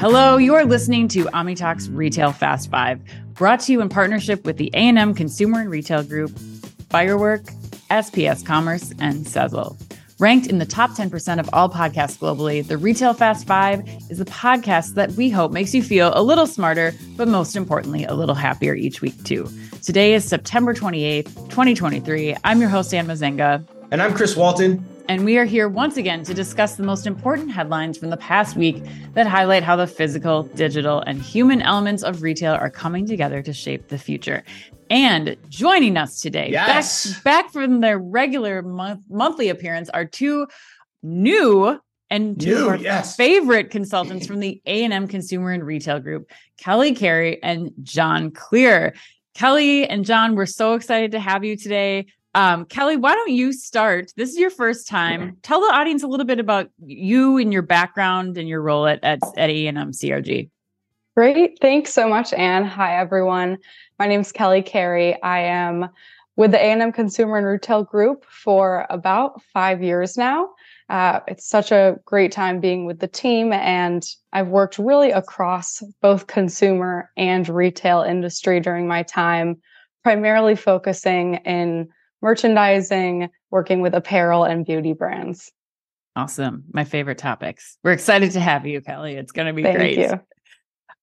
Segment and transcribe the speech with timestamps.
[0.00, 3.02] Hello, you are listening to OmniTalk's Retail Fast Five,
[3.34, 6.30] brought to you in partnership with the A&M Consumer and Retail Group,
[6.88, 7.42] Firework,
[7.90, 9.78] SPS Commerce, and Sezzle.
[10.18, 14.24] Ranked in the top 10% of all podcasts globally, the Retail Fast Five is a
[14.24, 18.34] podcast that we hope makes you feel a little smarter, but most importantly, a little
[18.34, 19.46] happier each week, too.
[19.82, 22.36] Today is September 28th, 2023.
[22.42, 23.68] I'm your host, Anne Mezzenga.
[23.90, 24.82] And I'm Chris Walton.
[25.10, 28.54] And we are here once again to discuss the most important headlines from the past
[28.54, 28.80] week
[29.14, 33.52] that highlight how the physical, digital, and human elements of retail are coming together to
[33.52, 34.44] shape the future.
[34.88, 37.14] And joining us today, yes.
[37.14, 40.46] back, back from their regular month, monthly appearance, are two
[41.02, 43.16] new and two New, of our yes.
[43.16, 48.94] favorite consultants from the A&M Consumer and Retail Group, Kelly Carey and John Clear.
[49.34, 52.06] Kelly and John, we're so excited to have you today.
[52.34, 54.12] Um, Kelly, why don't you start?
[54.16, 55.36] This is your first time.
[55.42, 59.02] Tell the audience a little bit about you and your background and your role at
[59.02, 60.48] at, at A&M CRG.
[61.16, 61.58] Great.
[61.60, 62.64] Thanks so much, Anne.
[62.64, 63.58] Hi, everyone.
[63.98, 65.20] My name is Kelly Carey.
[65.22, 65.88] I am
[66.36, 70.50] with the A&M Consumer and Retail Group for about five years now.
[70.88, 75.82] Uh, it's such a great time being with the team, and I've worked really across
[76.00, 79.60] both consumer and retail industry during my time,
[80.02, 81.88] primarily focusing in
[82.22, 85.50] merchandising, working with apparel and beauty brands.
[86.16, 86.64] Awesome.
[86.72, 87.78] My favorite topics.
[87.84, 89.14] We're excited to have you, Kelly.
[89.14, 89.98] It's going to be Thank great.
[89.98, 90.20] you.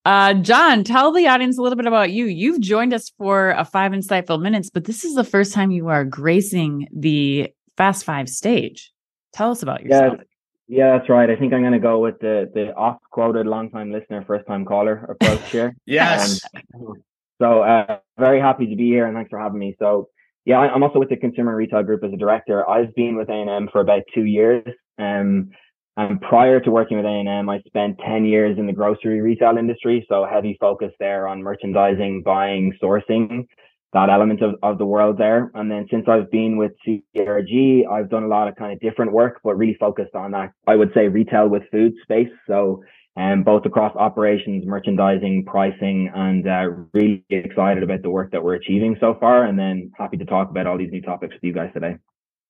[0.06, 2.26] Uh, John, tell the audience a little bit about you.
[2.26, 5.90] You've joined us for a five insightful minutes, but this is the first time you
[5.90, 8.94] are gracing the Fast Five stage.
[9.34, 10.20] Tell us about yourself.
[10.68, 11.30] Yeah, yeah, that's right.
[11.30, 14.48] I think I'm going to go with the the oft quoted long time listener, first
[14.48, 15.76] time caller approach here.
[15.86, 16.42] Yes.
[16.73, 17.04] Um,
[17.42, 19.76] so uh, very happy to be here, and thanks for having me.
[19.78, 20.10] So
[20.48, 22.67] yeah, I'm also with the Consumer Retail Group as a director.
[22.70, 24.64] I've been with A&M for about two years.
[24.98, 25.50] Um,
[25.98, 30.06] and prior to working with A&M, I spent 10 years in the grocery retail industry.
[30.08, 33.45] So heavy focus there on merchandising, buying, sourcing,
[33.92, 35.52] that element of, of the world there.
[35.54, 39.11] And then since I've been with CRG, I've done a lot of kind of different
[39.11, 42.32] work, but really focused on that, I would say retail with food space.
[42.48, 42.82] So
[43.17, 48.54] um, both across operations, merchandising, pricing, and uh, really excited about the work that we're
[48.54, 49.45] achieving so far.
[49.45, 51.98] And then happy to talk about all these new topics with you guys today.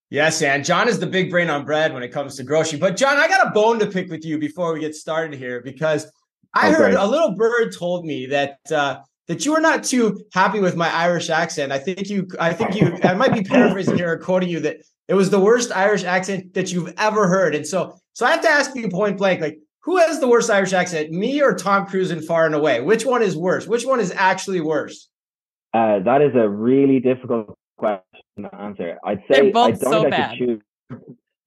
[0.10, 2.80] Yes, and John is the big brain on bread when it comes to grocery.
[2.80, 5.62] But John, I got a bone to pick with you before we get started here
[5.62, 6.10] because
[6.54, 6.96] I Oh, heard great.
[6.96, 10.94] a little bird told me that uh, that you were not too happy with my
[10.94, 11.72] Irish accent.
[11.74, 14.78] I think you, I think you, I might be paraphrasing here or quoting you that
[15.10, 17.54] it was the worst Irish accent that you've ever heard.
[17.54, 20.50] And so, so I have to ask you point blank, like, who has the worst
[20.50, 22.82] Irish accent, me or Tom Cruise in Far and Away?
[22.82, 23.66] Which one is worse?
[23.66, 25.08] Which one is actually worse?
[25.74, 28.04] Uh, that is a really difficult question
[28.42, 28.98] to answer.
[29.06, 30.38] I'd They're say I don't so think I bad.
[30.38, 30.62] choose.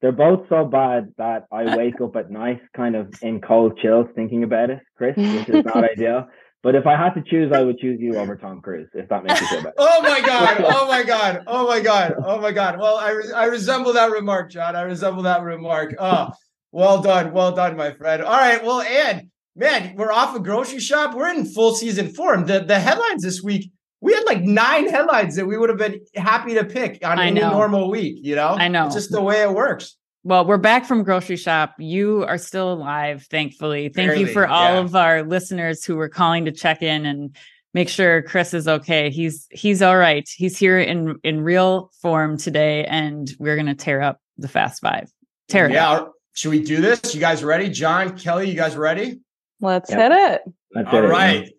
[0.01, 4.07] They're both so bad that I wake up at night kind of in cold chills
[4.15, 6.27] thinking about it, Chris, which is not ideal.
[6.63, 9.23] But if I had to choose, I would choose you over Tom Cruise, if that
[9.23, 9.75] makes you feel better.
[9.77, 10.65] Oh my god!
[10.65, 11.45] Oh my god!
[11.47, 12.15] Oh my god!
[12.25, 12.79] Oh my god!
[12.79, 14.77] Well, I re- I resemble that remark, John.
[14.77, 15.95] I resemble that remark.
[15.99, 16.31] Oh,
[16.73, 18.23] well done, well done, my friend.
[18.23, 21.15] All right, well, and man, we're off a grocery shop.
[21.15, 22.47] We're in full season form.
[22.47, 23.71] The the headlines this week.
[24.03, 27.27] We had like nine headlines that we would have been happy to pick on I
[27.27, 27.51] any know.
[27.51, 28.17] normal week.
[28.23, 28.87] You know, I know.
[28.87, 29.97] It's just the way it works.
[30.23, 31.75] Well, we're back from grocery shop.
[31.79, 33.89] You are still alive, thankfully.
[33.89, 34.81] Thank you for all yeah.
[34.81, 37.35] of our listeners who were calling to check in and
[37.73, 39.11] make sure Chris is okay.
[39.11, 40.29] He's he's all right.
[40.35, 45.11] He's here in in real form today, and we're gonna tear up the Fast Five.
[45.49, 46.13] Tear it up.
[46.41, 46.51] Yeah.
[46.51, 47.15] Should we do this?
[47.15, 47.69] You guys ready?
[47.69, 49.21] John, Kelly, you guys ready?
[49.61, 49.99] Let's Yep.
[49.99, 50.43] hit it.
[50.73, 51.09] That's All it, yeah.
[51.09, 51.51] right.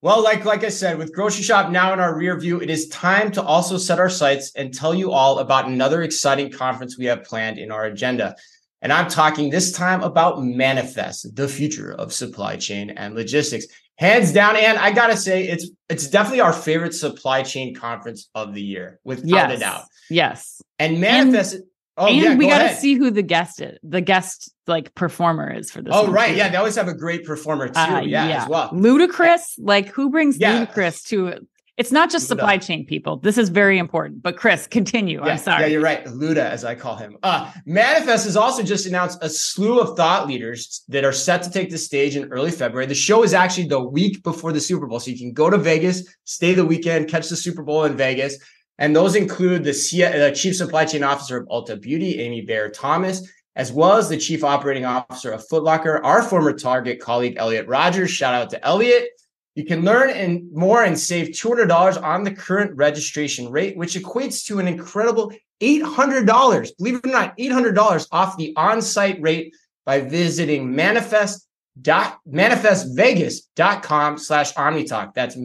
[0.00, 2.86] Well, like like I said, with Grocery Shop now in our rear view, it is
[2.88, 7.06] time to also set our sights and tell you all about another exciting conference we
[7.06, 8.36] have planned in our agenda.
[8.80, 13.66] And I'm talking this time about Manifest, the future of supply chain and logistics.
[13.96, 18.54] Hands down, and I gotta say, it's it's definitely our favorite supply chain conference of
[18.54, 19.60] the year, without a Yes.
[19.60, 19.82] doubt.
[20.08, 20.62] Yes.
[20.78, 21.56] And Manifest,
[21.98, 24.94] oh and yeah, we go got to see who the guest is, the guest like
[24.94, 25.92] performer is for this.
[25.94, 26.36] Oh, right, too.
[26.36, 28.70] yeah, they always have a great performer too, Uh, yeah, as well.
[28.72, 30.64] Ludacris, like who brings Yeah.
[30.66, 31.46] Ludacris to
[31.76, 32.28] it's not just Luda.
[32.28, 33.18] supply chain people.
[33.18, 34.20] This is very important.
[34.20, 35.24] But Chris, continue.
[35.24, 35.62] Yeah, I'm sorry.
[35.62, 36.04] Yeah, you're right.
[36.06, 37.16] Luda, as I call him.
[37.22, 41.50] Uh, Manifest has also just announced a slew of thought leaders that are set to
[41.50, 42.86] take the stage in early February.
[42.86, 44.98] The show is actually the week before the Super Bowl.
[44.98, 48.36] So you can go to Vegas, stay the weekend, catch the Super Bowl in Vegas.
[48.78, 52.70] And those include the, C- uh, Chief Supply Chain Officer of Ulta Beauty, Amy Bear
[52.70, 57.34] Thomas, as well as the Chief Operating Officer of Foot Locker, our former Target colleague,
[57.38, 58.10] Elliott Rodgers.
[58.10, 59.08] Shout out to Elliott.
[59.56, 64.46] You can learn and more and save $200 on the current registration rate, which equates
[64.46, 66.70] to an incredible $800.
[66.78, 69.52] Believe it or not, $800 off the on-site rate
[69.84, 71.44] by visiting manifest
[71.80, 75.14] dot manifestvegas.com slash omnitalk.
[75.14, 75.36] That's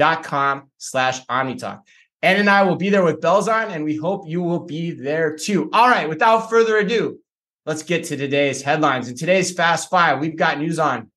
[0.00, 1.82] manifestvegas.com slash omnitalk.
[2.22, 4.90] Ann and I will be there with bells on, and we hope you will be
[4.90, 5.70] there too.
[5.72, 7.18] All right, without further ado,
[7.64, 9.08] let's get to today's headlines.
[9.08, 11.10] In today's Fast Five, we've got news on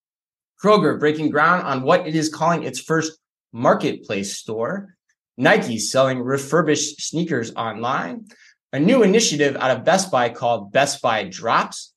[0.63, 3.19] Kroger breaking ground on what it is calling its first
[3.51, 4.95] marketplace store,
[5.38, 8.27] Nike selling refurbished sneakers online,
[8.71, 11.94] a new initiative out of Best Buy called Best Buy Drops,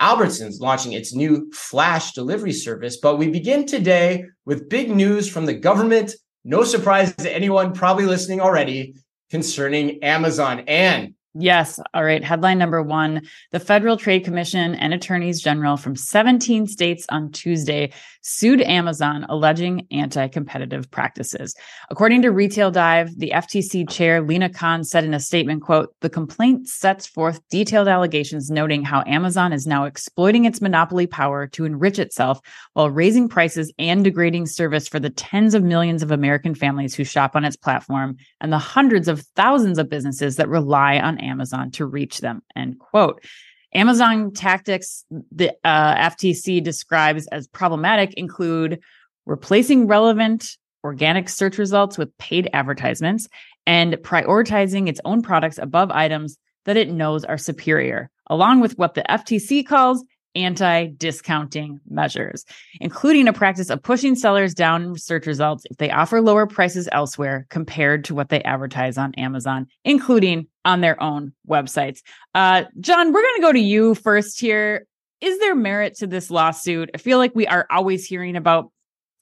[0.00, 2.96] Albertsons launching its new flash delivery service.
[2.96, 6.14] But we begin today with big news from the government.
[6.44, 8.94] No surprise to anyone probably listening already
[9.30, 10.60] concerning Amazon.
[10.66, 11.78] And Yes.
[11.94, 12.24] All right.
[12.24, 13.22] Headline number one
[13.52, 17.92] The Federal Trade Commission and attorneys general from 17 states on Tuesday
[18.22, 21.54] sued Amazon, alleging anti competitive practices.
[21.88, 26.10] According to Retail Dive, the FTC chair, Lina Khan, said in a statement, quote, the
[26.10, 31.64] complaint sets forth detailed allegations noting how Amazon is now exploiting its monopoly power to
[31.64, 32.40] enrich itself
[32.72, 37.04] while raising prices and degrading service for the tens of millions of American families who
[37.04, 41.70] shop on its platform and the hundreds of thousands of businesses that rely on Amazon
[41.72, 42.42] to reach them.
[42.56, 43.24] End quote.
[43.72, 48.80] Amazon tactics the uh, FTC describes as problematic include
[49.26, 53.28] replacing relevant organic search results with paid advertisements
[53.66, 58.94] and prioritizing its own products above items that it knows are superior, along with what
[58.94, 62.44] the FTC calls anti discounting measures,
[62.80, 67.46] including a practice of pushing sellers down search results if they offer lower prices elsewhere
[67.50, 72.00] compared to what they advertise on Amazon, including on their own websites.
[72.34, 74.86] Uh, John, we're going to go to you first here.
[75.20, 76.90] Is there merit to this lawsuit?
[76.94, 78.70] I feel like we are always hearing about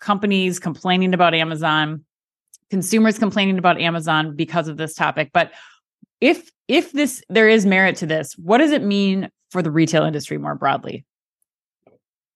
[0.00, 2.04] companies complaining about Amazon,
[2.70, 5.52] consumers complaining about Amazon because of this topic, but
[6.20, 10.04] if if this there is merit to this, what does it mean for the retail
[10.04, 11.04] industry more broadly?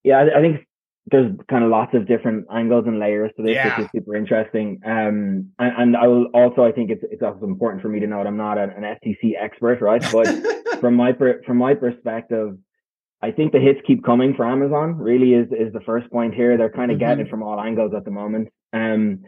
[0.04, 0.66] Yeah, I, I think
[1.06, 3.76] there's kind of lots of different angles and layers to this, yeah.
[3.76, 4.80] which is super interesting.
[4.84, 8.06] Um, and, and, I will also, I think it's it's also important for me to
[8.06, 10.02] note I'm not an, an FTC expert, right?
[10.12, 10.28] But
[10.80, 12.56] from my per, from my perspective,
[13.20, 14.96] I think the hits keep coming for Amazon.
[14.96, 16.56] Really, is is the first point here.
[16.56, 17.08] They're kind of mm-hmm.
[17.08, 18.48] getting it from all angles at the moment.
[18.72, 19.24] Um,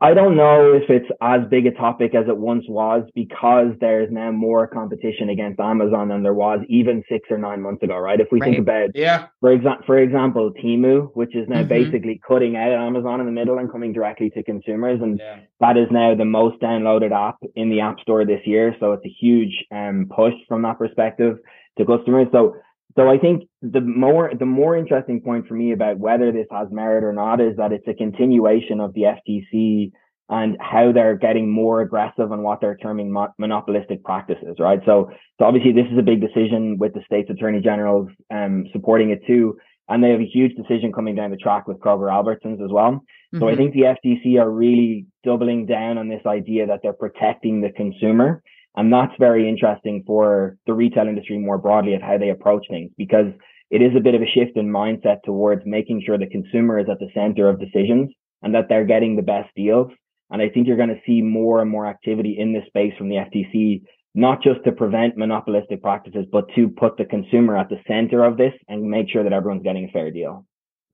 [0.00, 4.10] I don't know if it's as big a topic as it once was because there's
[4.12, 8.20] now more competition against Amazon than there was even six or nine months ago, right?
[8.20, 8.48] If we right.
[8.48, 11.68] think about, yeah, for example, for example, Temu, which is now mm-hmm.
[11.68, 15.38] basically cutting out Amazon in the middle and coming directly to consumers, and yeah.
[15.60, 18.76] that is now the most downloaded app in the App Store this year.
[18.80, 21.38] So it's a huge um, push from that perspective
[21.78, 22.26] to customers.
[22.32, 22.56] So
[22.96, 26.68] so I think the more the more interesting point for me about whether this has
[26.70, 29.92] merit or not is that it's a continuation of the FTC
[30.30, 34.78] and how they're getting more aggressive on what they're terming mo- monopolistic practices, right?
[34.86, 39.10] So, so obviously this is a big decision with the state's attorney generals um, supporting
[39.10, 39.58] it too,
[39.88, 42.92] and they have a huge decision coming down the track with Kroger Albertsons as well.
[42.92, 43.40] Mm-hmm.
[43.40, 43.58] So I mm-hmm.
[43.58, 48.40] think the FTC are really doubling down on this idea that they're protecting the consumer
[48.76, 52.90] and that's very interesting for the retail industry more broadly of how they approach things
[52.96, 53.26] because
[53.70, 56.86] it is a bit of a shift in mindset towards making sure the consumer is
[56.90, 58.10] at the center of decisions
[58.42, 59.90] and that they're getting the best deals.
[60.30, 63.08] And I think you're going to see more and more activity in this space from
[63.08, 63.82] the FTC,
[64.14, 68.36] not just to prevent monopolistic practices, but to put the consumer at the center of
[68.36, 70.44] this and make sure that everyone's getting a fair deal.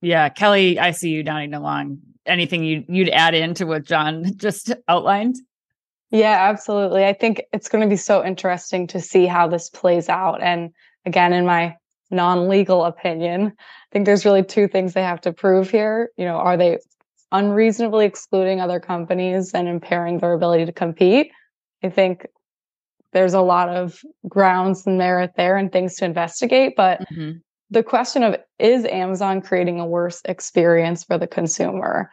[0.01, 1.99] Yeah, Kelly, I see you nodding along.
[2.25, 5.37] Anything you, you'd add into what John just outlined?
[6.11, 7.05] Yeah, absolutely.
[7.05, 10.41] I think it's going to be so interesting to see how this plays out.
[10.41, 10.71] And
[11.05, 11.75] again, in my
[12.11, 16.11] non legal opinion, I think there's really two things they have to prove here.
[16.17, 16.77] You know, are they
[17.31, 21.31] unreasonably excluding other companies and impairing their ability to compete?
[21.83, 22.25] I think
[23.13, 26.73] there's a lot of grounds and merit there and things to investigate.
[26.77, 27.37] But mm-hmm.
[27.69, 32.09] the question of is Amazon creating a worse experience for the consumer?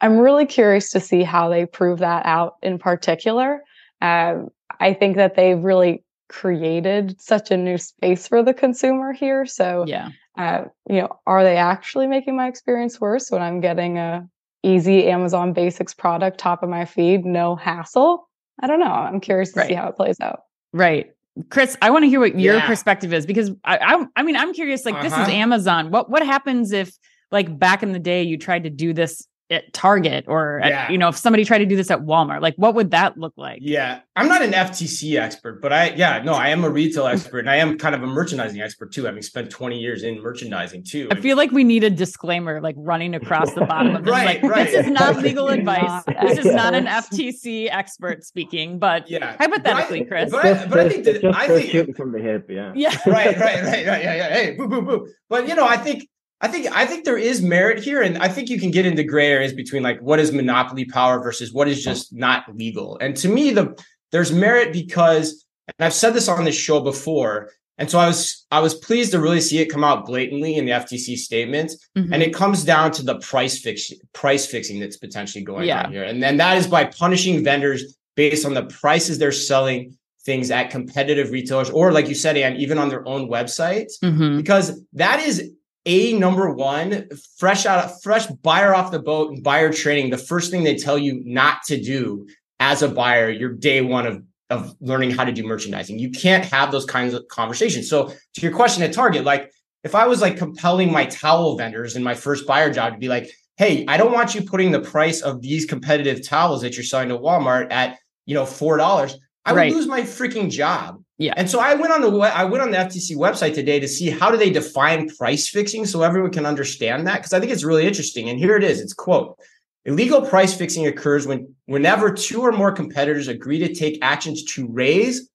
[0.00, 3.62] I'm really curious to see how they prove that out in particular.
[4.00, 9.46] Um, I think that they've really created such a new space for the consumer here.
[9.46, 13.98] So, yeah, uh, you know, are they actually making my experience worse when I'm getting
[13.98, 14.26] a
[14.62, 18.28] easy Amazon Basics product top of my feed, no hassle?
[18.60, 18.86] I don't know.
[18.86, 19.68] I'm curious to right.
[19.68, 20.42] see how it plays out.
[20.72, 21.12] Right.
[21.50, 22.66] Chris, I want to hear what your yeah.
[22.66, 24.84] perspective is because I, I, I mean, I'm curious.
[24.84, 25.02] Like, uh-huh.
[25.02, 25.30] this is uh-huh.
[25.30, 25.90] Amazon.
[25.90, 26.96] What what happens if,
[27.30, 30.90] like, back in the day, you tried to do this at Target or at, Yeah.
[30.90, 32.40] you know if somebody tried to do this at Walmart?
[32.42, 33.58] Like what would that look like?
[33.62, 37.40] Yeah, I'm not an FTC expert, but I yeah no, I am a retail expert
[37.40, 40.84] and I am kind of a merchandising expert too, having spent 20 years in merchandising
[40.84, 41.08] too.
[41.10, 44.10] I feel like we need a disclaimer like running across the bottom of this.
[44.12, 44.66] Right, like, right.
[44.70, 46.02] This is not legal advice.
[46.22, 46.86] This is not an.
[46.86, 50.30] FTC expert speaking, but yeah, hypothetically, But I- Chris.
[50.32, 52.72] but I, but I think that just I think shooting from the hip, yeah.
[52.74, 52.90] yeah.
[53.06, 54.28] right, right, right, right, yeah, yeah.
[54.34, 55.08] Hey, boo, boo, boo.
[55.28, 56.04] But you know, I think,
[56.42, 59.04] I think, I think there is merit here, and I think you can get into
[59.04, 62.98] gray areas between like what is monopoly power versus what is just not legal.
[63.00, 63.80] And to me, the
[64.10, 65.46] there's merit because,
[65.78, 69.12] and I've said this on this show before, and so I was I was pleased
[69.12, 72.10] to really see it come out blatantly in the FTC statement, Mhm.
[72.12, 75.84] and it comes down to the price fix price fixing that's potentially going Yeah.
[75.84, 79.96] on here, and then that is by punishing vendors based on the prices they're selling
[80.26, 84.36] things at competitive retailers, or like you said, Ann, even on their own websites Mhm.
[84.36, 85.50] because that is
[85.86, 87.08] a number one
[87.38, 90.96] fresh out fresh buyer off the boat and buyer training the first thing they tell
[90.96, 92.26] you not to do
[92.60, 95.98] as a buyer your day one of of learning how to do merchandising.
[95.98, 97.88] You can't have those kinds of conversations.
[97.88, 99.50] So to your question at target like
[99.84, 103.08] if i was like compelling my towel vendors in my first buyer job to be
[103.08, 106.84] like hey i don't want you putting the price of these competitive towels that you're
[106.84, 109.72] selling to walmart at you know four dollars i would Right.
[109.72, 111.34] lose my freaking job Yeah.
[111.36, 114.10] and so I went on the I went on the FTC website today to see
[114.10, 117.64] how do they define price fixing so everyone can understand that because I think it's
[117.64, 118.28] really interesting.
[118.28, 118.80] And here it is.
[118.80, 119.38] It's quote
[119.84, 124.66] illegal price fixing occurs when whenever two or more competitors agree to take actions to
[124.68, 125.28] raise,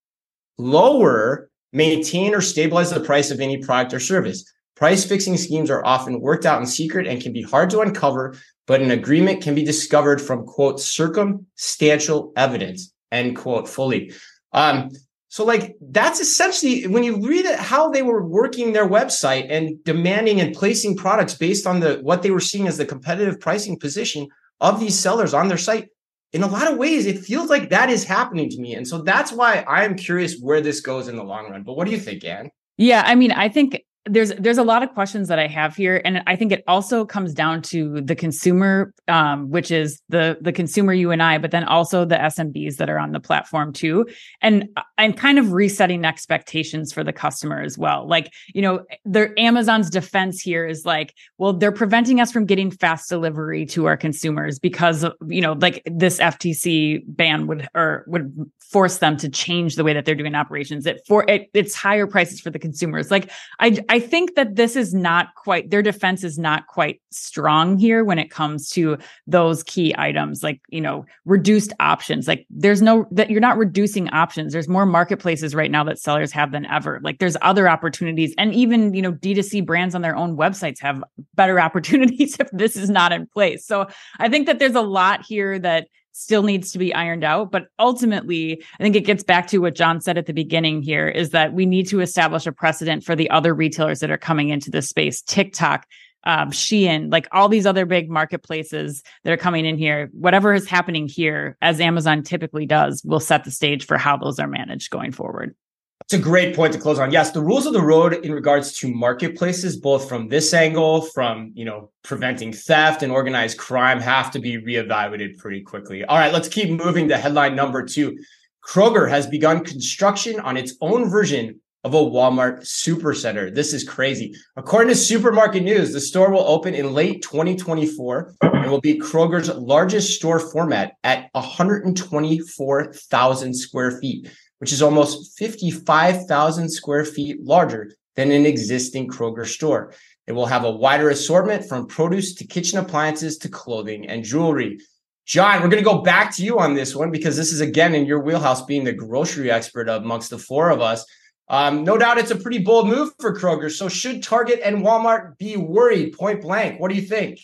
[0.58, 4.52] lower, maintain, or stabilize the price of any product or service.
[4.76, 8.36] Price fixing schemes are often worked out in secret and can be hard to uncover,
[8.68, 14.14] but an agreement can be discovered from quote circumstantial evidence end quote fully.
[14.54, 14.90] Um,
[15.38, 19.78] so like that's essentially when you read it, how they were working their website and
[19.84, 23.78] demanding and placing products based on the what they were seeing as the competitive pricing
[23.78, 24.28] position
[24.62, 25.90] of these sellers on their site.
[26.34, 28.74] In a lot of ways, it feels like that is happening to me.
[28.74, 31.62] And so that's why I am curious where this goes in the long run.
[31.62, 32.50] But what do you think, Anne?
[32.78, 36.02] Yeah, I mean, I think there's there's a lot of questions that I have here,
[36.04, 40.52] and I think it also comes down to the consumer, um, which is the the
[40.52, 44.08] consumer, you and I, but then also the SMBs that are on the platform too,
[44.42, 48.08] and and kind of resetting expectations for the customer as well.
[48.08, 52.72] Like you know, their Amazon's defense here is like, well, they're preventing us from getting
[52.72, 58.34] fast delivery to our consumers because you know, like this FTC ban would or would
[58.72, 60.86] force them to change the way that they're doing operations.
[60.86, 63.10] It for it, it's higher prices for the consumers.
[63.12, 67.78] Like I I think that this is not quite their defense is not quite strong
[67.78, 72.28] here when it comes to those key items like you know reduced options.
[72.28, 74.54] Like there's no that you're not reducing options.
[74.54, 77.00] There's more marketplaces right now that sellers have than ever.
[77.04, 81.04] Like there's other opportunities and even you know D2C brands on their own websites have
[81.36, 83.66] better opportunities if this is not in place.
[83.66, 83.88] So
[84.20, 87.52] I think that there's a lot here that still needs to be ironed out.
[87.52, 91.08] But ultimately, I think it gets back to what John said at the beginning here
[91.08, 94.50] is that we need to establish a precedent for the other retailers that are coming
[94.50, 95.86] into this space, TikTok,
[96.24, 100.10] um, Shein, like all these other big marketplaces that are coming in here.
[100.12, 104.40] Whatever is happening here, as Amazon typically does, will set the stage for how those
[104.40, 105.56] are managed going forward.
[106.02, 107.12] It's a great point to close on.
[107.12, 111.52] Yes, the rules of the road in regards to marketplaces, both from this angle, from
[111.54, 116.06] you know preventing theft and organized crime, have to be reevaluated pretty quickly.
[116.06, 118.18] All right, let's keep moving to headline number two.
[118.66, 123.54] Kroger has begun construction on its own version of a Walmart supercenter.
[123.54, 124.34] This is crazy.
[124.56, 129.50] According to Supermarket News, the store will open in late 2024 and will be Kroger's
[129.50, 138.32] largest store format at 124,000 square feet which is almost 55,000 square feet larger than
[138.32, 139.94] an existing Kroger store.
[140.26, 144.80] It will have a wider assortment from produce to kitchen appliances to clothing and jewelry.
[145.26, 147.96] John, we're going to go back to you on this one because this is again
[147.96, 151.06] in your wheelhouse, being the grocery expert amongst the four of us.
[151.50, 153.72] Um, no doubt it's a pretty bold move for Kroger.
[153.72, 156.80] So, should Target and Walmart be worried point blank?
[156.80, 157.40] What do you think?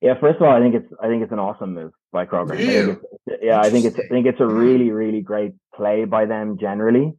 [0.00, 2.52] Yeah, first of all, I think it's I think it's an awesome move by Kroger.
[2.52, 6.58] I yeah, I think it's I think it's a really really great play by them
[6.60, 7.12] generally.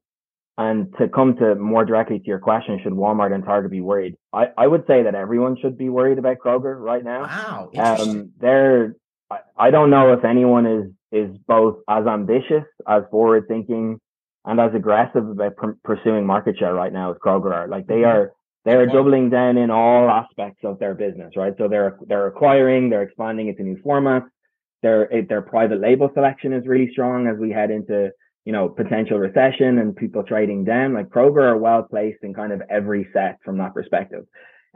[0.60, 4.16] And to come to more directly to your question, should Walmart and Target be worried?
[4.34, 7.22] I, I would say that everyone should be worried about Kroger right now.
[7.24, 8.96] Wow, Um, they're
[9.30, 14.00] I, I don't know if anyone is is both as ambitious, as forward thinking,
[14.46, 17.68] and as aggressive about pr- pursuing market share right now as Kroger are.
[17.68, 18.32] Like they are
[18.66, 18.94] they're Wow.
[18.94, 21.54] doubling down in all aspects of their business, right?
[21.60, 24.26] So they're they're acquiring, they're expanding into new formats.
[24.82, 28.10] Their their private label selection is really strong as we head into
[28.48, 30.94] you know potential recession and people trading down.
[30.94, 34.24] Like Kroger are well placed in kind of every set from that perspective.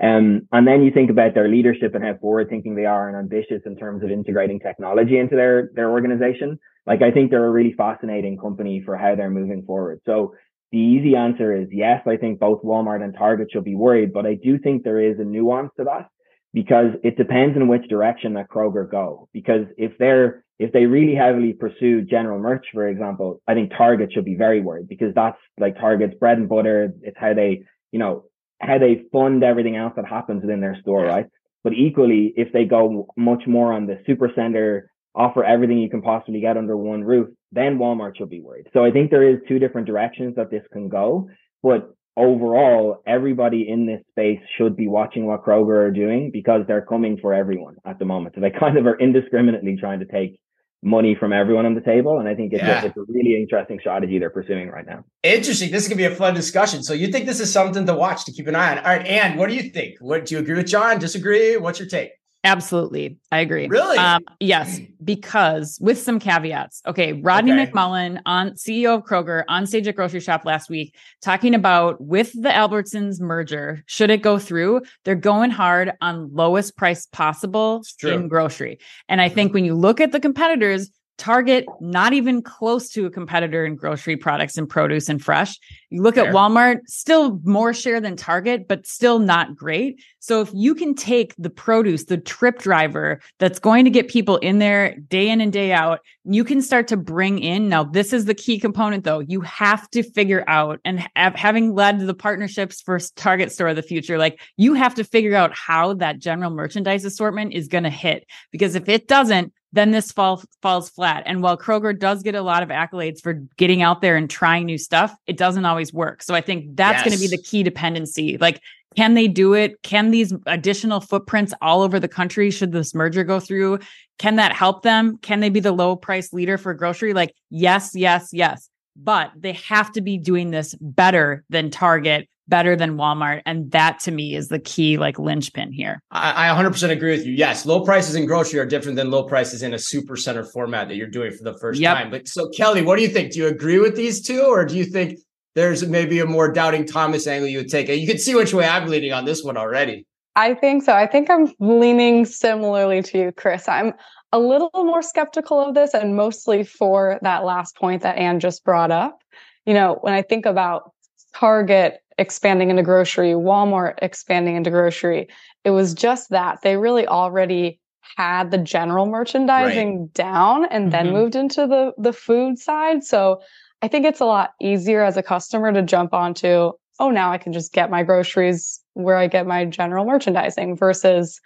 [0.03, 3.15] Um, and then you think about their leadership and how forward thinking they are and
[3.15, 6.59] ambitious in terms of integrating technology into their, their organization.
[6.85, 10.01] Like I think they're a really fascinating company for how they're moving forward.
[10.05, 10.33] So
[10.73, 14.25] the easy answer is yes, I think both Walmart and Target should be worried, but
[14.25, 16.09] I do think there is a nuance to that
[16.53, 19.29] because it depends on which direction that Kroger go.
[19.31, 24.11] Because if they're if they really heavily pursue general merch, for example, I think Target
[24.13, 26.93] should be very worried because that's like Target's bread and butter.
[27.01, 28.25] It's how they, you know,
[28.59, 31.25] how they fund everything else that happens within their store, right?
[31.63, 36.03] But equally, if they go much more on the super center, offer everything you can
[36.03, 38.67] possibly get under one roof, then Walmart should be worried.
[38.71, 41.27] So I think there is two different directions that this can go.
[41.63, 46.85] But overall, everybody in this space should be watching what Kroger are doing because they're
[46.85, 48.35] coming for everyone at the moment.
[48.35, 50.39] So they kind of are indiscriminately trying to take
[50.83, 52.19] money from everyone on the table.
[52.19, 52.83] And I think it's, yeah.
[52.83, 55.03] a, it's a really interesting strategy they're pursuing right now.
[55.23, 55.71] Interesting.
[55.71, 56.83] This is going to be a fun discussion.
[56.83, 58.77] So you think this is something to watch, to keep an eye on.
[58.79, 59.05] All right.
[59.05, 59.95] And what do you think?
[59.99, 60.99] What do you agree with John?
[60.99, 61.57] Disagree?
[61.57, 62.11] What's your take?
[62.43, 63.17] Absolutely.
[63.31, 63.67] I agree.
[63.67, 63.97] Really?
[63.97, 66.81] Um, yes, because with some caveats.
[66.87, 67.13] Okay.
[67.13, 67.67] Rodney okay.
[67.67, 72.31] McMullen on CEO of Kroger on stage at Grocery Shop last week, talking about with
[72.33, 78.27] the Albertsons merger, should it go through, they're going hard on lowest price possible in
[78.27, 78.79] grocery.
[79.07, 83.09] And I think when you look at the competitors, Target, not even close to a
[83.11, 85.59] competitor in grocery products and produce and fresh.
[85.91, 86.27] You look Fair.
[86.27, 90.01] at Walmart, still more share than Target, but still not great.
[90.19, 94.37] So if you can take the produce, the trip driver that's going to get people
[94.37, 97.69] in there day in and day out, you can start to bring in.
[97.69, 99.19] Now, this is the key component though.
[99.19, 103.75] You have to figure out and have, having led the partnerships for Target Store of
[103.75, 107.83] the Future, like you have to figure out how that general merchandise assortment is going
[107.83, 108.25] to hit.
[108.51, 111.23] Because if it doesn't, then this fall, falls flat.
[111.25, 114.65] And while Kroger does get a lot of accolades for getting out there and trying
[114.65, 116.23] new stuff, it doesn't always work.
[116.23, 117.05] So I think that's yes.
[117.05, 118.37] going to be the key dependency.
[118.37, 118.61] Like,
[118.95, 119.81] can they do it?
[119.83, 123.79] Can these additional footprints all over the country, should this merger go through,
[124.19, 125.17] can that help them?
[125.19, 127.13] Can they be the low price leader for grocery?
[127.13, 128.69] Like, yes, yes, yes.
[128.95, 133.41] But they have to be doing this better than Target, better than Walmart.
[133.45, 136.01] And that to me is the key like linchpin here.
[136.11, 137.33] I, I 100% agree with you.
[137.33, 140.87] Yes, low prices in grocery are different than low prices in a super center format
[140.89, 141.95] that you're doing for the first yep.
[141.95, 142.11] time.
[142.11, 143.31] But so, Kelly, what do you think?
[143.31, 145.17] Do you agree with these two or do you think
[145.55, 147.87] there's maybe a more doubting Thomas angle you would take?
[147.87, 150.05] You can see which way I'm leaning on this one already.
[150.35, 150.93] I think so.
[150.93, 153.67] I think I'm leaning similarly to you, Chris.
[153.67, 153.93] I'm
[154.31, 158.63] a little more skeptical of this and mostly for that last point that Anne just
[158.63, 159.19] brought up.
[159.65, 160.93] You know, when I think about
[161.33, 165.27] Target expanding into grocery, Walmart expanding into grocery.
[165.63, 167.79] It was just that they really already
[168.17, 170.13] had the general merchandising right.
[170.13, 170.91] down and mm-hmm.
[170.91, 173.03] then moved into the the food side.
[173.03, 173.41] So
[173.81, 177.37] I think it's a lot easier as a customer to jump onto, oh, now I
[177.37, 181.39] can just get my groceries where I get my general merchandising versus,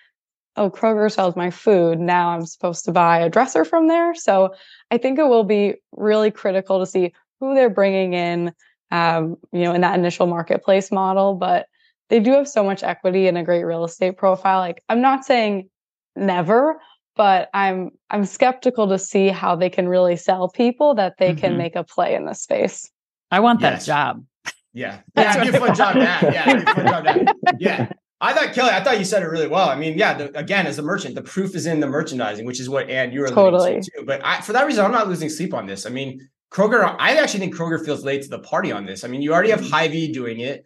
[0.57, 1.99] oh, Kroger sells my food.
[1.99, 4.15] Now I'm supposed to buy a dresser from there.
[4.15, 4.53] So
[4.91, 8.53] I think it will be really critical to see who they're bringing in
[8.91, 11.67] um, you know, in that initial marketplace model, but
[12.09, 14.59] they do have so much equity and a great real estate profile.
[14.59, 15.69] Like I'm not saying
[16.15, 16.79] never,
[17.15, 21.39] but I'm I'm skeptical to see how they can really sell people that they mm-hmm.
[21.39, 22.89] can make a play in this space.
[23.31, 23.85] I want yes.
[23.85, 24.25] that job.
[24.73, 24.99] Yeah.
[25.15, 26.21] Yeah, it'd a fun job that.
[26.21, 27.55] Yeah, it'd a fun job that.
[27.59, 27.91] Yeah.
[28.25, 29.69] I thought Kelly, I thought you said it really well.
[29.69, 32.59] I mean, yeah, the, again, as a merchant, the proof is in the merchandising, which
[32.59, 34.05] is what and you were totally to too.
[34.05, 35.85] But I, for that reason, I'm not losing sleep on this.
[35.85, 39.03] I mean, Kroger, I actually think Kroger feels late to the party on this.
[39.03, 39.73] I mean, you already have mm-hmm.
[39.73, 40.65] Hy-Vee doing it.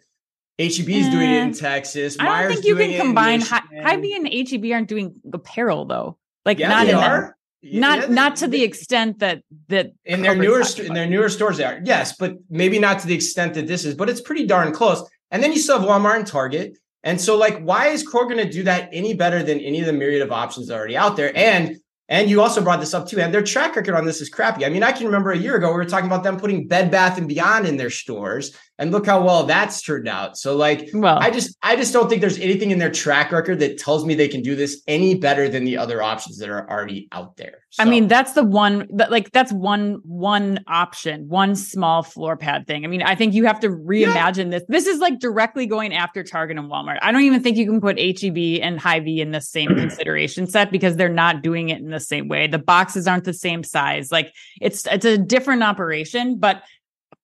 [0.58, 2.16] HEB is doing it in Texas.
[2.18, 6.18] I don't think you can combine Hy-Vee and HEB aren't doing apparel though.
[6.44, 7.36] Like yeah, not they in are.
[7.62, 11.56] not yeah, not to the extent that that in their newer in their newer stores
[11.56, 11.80] they are.
[11.84, 15.02] Yes, but maybe not to the extent that this is, but it's pretty darn close.
[15.30, 16.76] And then you still have Walmart and Target.
[17.02, 19.86] And so, like, why is Kroger going to do that any better than any of
[19.86, 21.36] the myriad of options already out there?
[21.36, 21.78] And
[22.10, 24.66] and you also brought this up too, and their track record on this is crappy.
[24.66, 26.90] I mean, I can remember a year ago we were talking about them putting Bed
[26.90, 30.38] Bath and Beyond in their stores, and look how well that's turned out.
[30.38, 33.58] So, like, well, I just, I just don't think there's anything in their track record
[33.58, 36.68] that tells me they can do this any better than the other options that are
[36.68, 37.58] already out there.
[37.68, 37.82] So.
[37.82, 42.86] I mean, that's the one, like, that's one, one option, one small floor pad thing.
[42.86, 44.58] I mean, I think you have to reimagine yeah.
[44.58, 44.62] this.
[44.66, 46.98] This is like directly going after Target and Walmart.
[47.02, 50.72] I don't even think you can put HEB and Hy-Vee in the same consideration set
[50.72, 52.46] because they're not doing it in the same way.
[52.46, 54.10] The boxes aren't the same size.
[54.10, 56.62] Like, it's, it's a different operation, but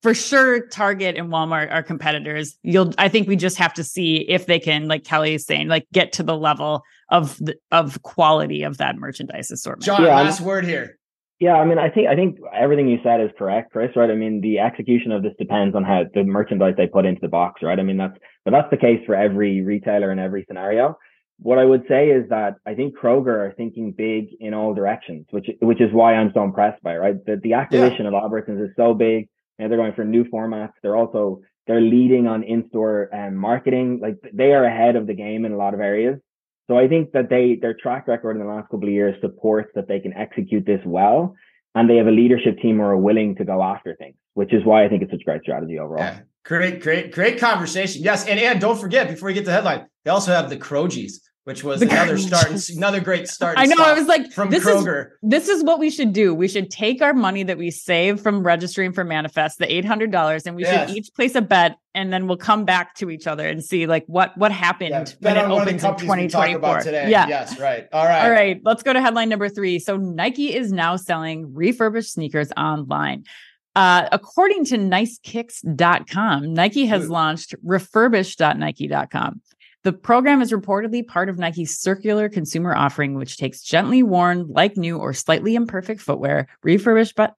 [0.07, 2.57] for sure Target and Walmart are competitors.
[2.63, 5.67] You'll I think we just have to see if they can like Kelly is saying
[5.67, 9.85] like get to the level of the, of quality of that merchandise assortment.
[9.85, 10.97] John, yeah, last word here.
[11.41, 13.91] Yeah, I mean, I think I think everything you said is correct, Chris.
[13.97, 14.09] Right?
[14.09, 17.27] I mean, the execution of this depends on how the merchandise they put into the
[17.27, 17.81] box, right?
[17.81, 20.97] I mean, that's but that's the case for every retailer in every scenario.
[21.41, 25.27] What I would say is that I think Kroger are thinking big in all directions,
[25.31, 27.27] which which is why I'm so impressed by it, right.
[27.27, 28.13] The the acquisition yeah.
[28.13, 30.73] of Albertsons is so big, and they're going for new formats.
[30.83, 33.99] They're also they're leading on in-store um, marketing.
[34.01, 36.19] Like they are ahead of the game in a lot of areas.
[36.69, 39.71] So I think that they their track record in the last couple of years supports
[39.75, 41.35] that they can execute this well,
[41.75, 44.65] and they have a leadership team who are willing to go after things, which is
[44.65, 46.05] why I think it's such a great strategy overall.
[46.05, 46.21] Yeah.
[46.45, 48.03] Great, great, great conversation.
[48.03, 51.15] Yes, and and don't forget before we get the headline, they also have the Krogies
[51.47, 53.57] which was the another start, another great start.
[53.57, 53.77] I know.
[53.79, 55.07] I was like, from this Kroger.
[55.07, 56.35] Is, this is what we should do.
[56.35, 60.11] We should take our money that we save from registering for Manifest, the eight hundred
[60.11, 60.89] dollars, and we yes.
[60.89, 63.87] should each place a bet, and then we'll come back to each other and see
[63.87, 66.83] like what what happened yeah, when it opens in twenty twenty four.
[66.85, 67.29] Yeah.
[67.29, 67.61] Yes.
[67.61, 67.87] Right.
[67.93, 68.25] All right.
[68.25, 68.61] All right.
[68.65, 69.79] Let's go to headline number three.
[69.79, 73.23] So Nike is now selling refurbished sneakers online.
[73.77, 77.13] Uh, according to nicekicks.com, Nike has Ooh.
[77.13, 79.43] launched refurbished.nike.com.
[79.87, 84.77] The program is reportedly part of Nike's circular consumer offering, which takes gently worn, like
[84.77, 87.35] new or slightly imperfect footwear, refurbished but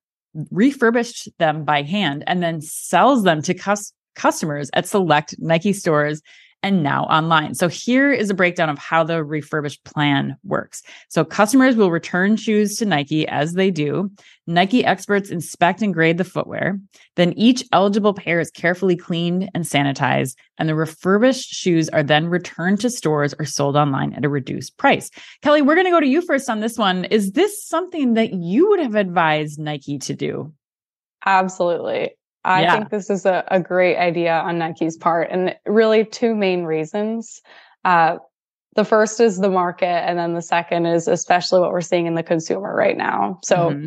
[0.50, 6.22] refurbished them by hand, and then sells them to cus- customers at select Nike stores
[6.62, 7.54] and now online.
[7.54, 10.82] So here is a breakdown of how the refurbished plan works.
[11.08, 14.10] So customers will return shoes to Nike as they do.
[14.46, 16.80] Nike experts inspect and grade the footwear.
[17.16, 22.26] Then each eligible pair is carefully cleaned and sanitized, and the refurbished shoes are then
[22.28, 25.10] returned to stores or sold online at a reduced price.
[25.42, 27.04] Kelly, we're going to go to you first on this one.
[27.04, 30.52] Is this something that you would have advised Nike to do?
[31.24, 32.12] Absolutely.
[32.48, 32.72] I yeah.
[32.76, 37.42] think this is a, a, great idea on Nike's part, and really two main reasons.
[37.84, 38.16] Uh,
[38.74, 42.14] the first is the market, and then the second is especially what we're seeing in
[42.14, 43.38] the consumer right now.
[43.44, 43.86] So, mm-hmm.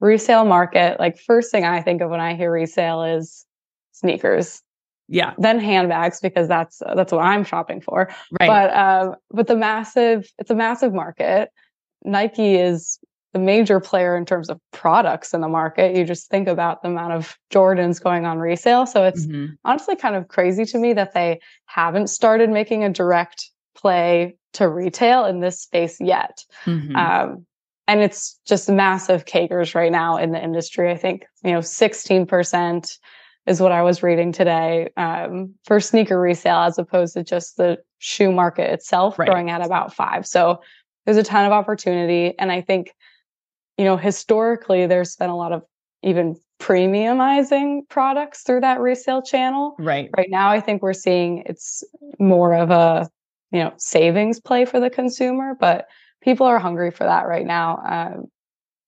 [0.00, 3.46] resale market, like first thing I think of when I hear resale is
[3.92, 4.60] sneakers.
[5.06, 5.34] Yeah.
[5.38, 8.10] Then handbags because that's that's what I'm shopping for.
[8.40, 8.48] Right.
[8.48, 11.50] But uh, but the massive, it's a massive market.
[12.04, 12.98] Nike is
[13.32, 15.96] the major player in terms of products in the market.
[15.96, 18.86] You just think about the amount of Jordans going on resale.
[18.86, 19.54] So it's mm-hmm.
[19.64, 24.68] honestly kind of crazy to me that they haven't started making a direct play to
[24.68, 26.44] retail in this space yet.
[26.64, 26.96] Mm-hmm.
[26.96, 27.46] Um,
[27.86, 30.90] and it's just massive CAGRs right now in the industry.
[30.90, 32.98] I think, you know, 16%
[33.46, 37.78] is what I was reading today um, for sneaker resale, as opposed to just the
[37.98, 39.28] shoe market itself right.
[39.28, 40.26] growing at about five.
[40.26, 40.60] So
[41.04, 42.38] there's a ton of opportunity.
[42.38, 42.94] And I think
[43.80, 45.62] you know, historically, there's been a lot of
[46.02, 49.74] even premiumizing products through that resale channel.
[49.78, 50.10] Right.
[50.14, 51.82] Right now, I think we're seeing it's
[52.18, 53.08] more of a,
[53.50, 55.86] you know, savings play for the consumer, but
[56.20, 57.78] people are hungry for that right now.
[57.88, 58.26] Um,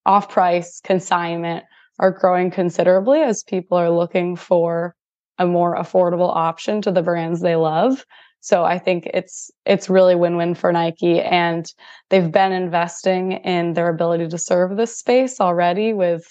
[0.05, 1.65] off price consignment
[1.97, 4.95] are growing considerably as people are looking for
[5.39, 8.05] a more affordable option to the brands they love.
[8.43, 11.65] So I think it's it's really win-win for Nike and
[12.09, 16.25] they've been investing in their ability to serve this space already with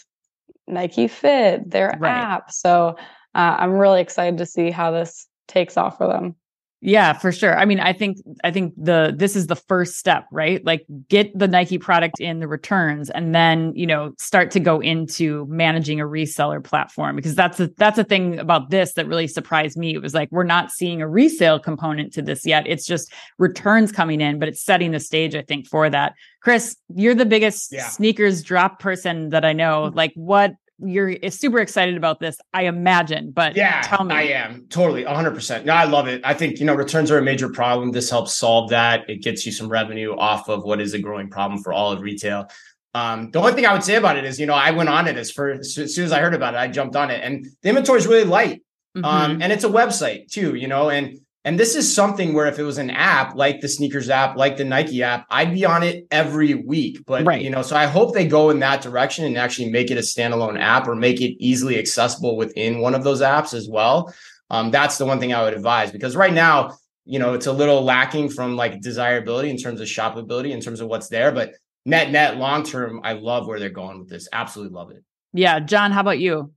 [0.67, 2.11] Nike Fit, their right.
[2.11, 2.51] app.
[2.51, 2.97] So
[3.35, 6.37] uh, I'm really excited to see how this takes off for them.
[6.85, 7.57] Yeah, for sure.
[7.57, 10.65] I mean, I think I think the this is the first step, right?
[10.67, 14.81] Like get the Nike product in the returns and then, you know, start to go
[14.81, 19.29] into managing a reseller platform because that's a that's a thing about this that really
[19.29, 19.95] surprised me.
[19.95, 22.67] It was like we're not seeing a resale component to this yet.
[22.67, 26.15] It's just returns coming in, but it's setting the stage I think for that.
[26.41, 27.89] Chris, you're the biggest yeah.
[27.91, 29.85] sneakers drop person that I know.
[29.85, 29.97] Mm-hmm.
[29.97, 33.31] Like what you're super excited about this, I imagine.
[33.31, 34.15] But yeah, tell me.
[34.15, 35.65] I am totally 100%.
[35.65, 36.21] No, I love it.
[36.25, 37.93] I think, you know, returns are a major problem.
[37.93, 39.09] This helps solve that.
[39.09, 42.01] It gets you some revenue off of what is a growing problem for all of
[42.01, 42.49] retail.
[42.95, 45.09] Um, the only thing I would say about it is, you know, I went on
[45.09, 47.47] it as for as soon as I heard about it, I jumped on it and
[47.63, 48.63] the inventory is really light.
[48.97, 49.05] Mm-hmm.
[49.05, 52.59] Um, and it's a website too, you know, and and this is something where if
[52.59, 55.83] it was an app like the sneakers app, like the Nike app, I'd be on
[55.83, 57.01] it every week.
[57.05, 57.43] But right.
[57.43, 60.03] you know, so I hope they go in that direction and actually make it a
[60.03, 64.15] standalone app or make it easily accessible within one of those apps as well.
[64.51, 67.53] Um, that's the one thing I would advise because right now, you know, it's a
[67.53, 71.33] little lacking from like desirability in terms of shoppability, in terms of what's there.
[71.33, 74.29] But net net long term, I love where they're going with this.
[74.33, 75.03] Absolutely love it.
[75.33, 76.53] Yeah, John, how about you?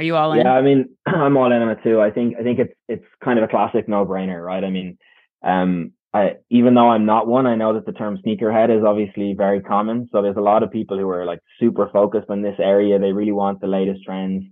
[0.00, 0.38] Are you all in?
[0.38, 2.00] Yeah, I mean, I'm all in on it too.
[2.00, 4.64] I think I think it's it's kind of a classic no brainer, right?
[4.64, 4.96] I mean,
[5.44, 9.34] um, I even though I'm not one, I know that the term sneakerhead is obviously
[9.36, 10.08] very common.
[10.10, 12.98] So there's a lot of people who are like super focused on this area.
[12.98, 14.44] They really want the latest trends,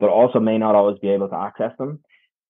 [0.00, 2.00] but also may not always be able to access them.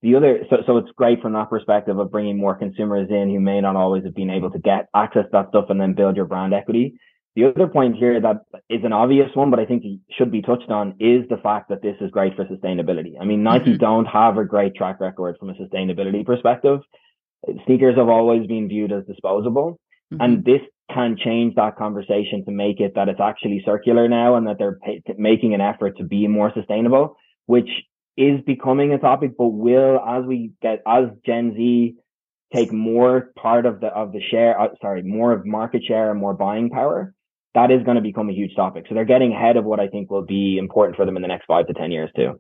[0.01, 3.41] The other, so so it's great from that perspective of bringing more consumers in who
[3.41, 6.17] may not always have been able to get access to that stuff and then build
[6.17, 6.95] your brand equity.
[7.37, 8.39] The other point here that
[8.71, 11.83] is an obvious one, but I think should be touched on is the fact that
[11.83, 13.21] this is great for sustainability.
[13.21, 13.77] I mean, Nike mm-hmm.
[13.77, 16.81] don't have a great track record from a sustainability perspective.
[17.67, 19.79] Sneakers have always been viewed as disposable.
[20.13, 20.23] Mm-hmm.
[20.23, 24.47] And this can change that conversation to make it that it's actually circular now and
[24.47, 24.79] that they're
[25.19, 27.69] making an effort to be more sustainable, which
[28.17, 31.97] is becoming a topic, but will, as we get, as Gen Z
[32.55, 36.19] take more part of the, of the share, uh, sorry, more of market share and
[36.19, 37.13] more buying power,
[37.57, 38.85] that is going to become a huge topic.
[38.87, 41.29] So they're getting ahead of what I think will be important for them in the
[41.29, 42.39] next five to 10 years too.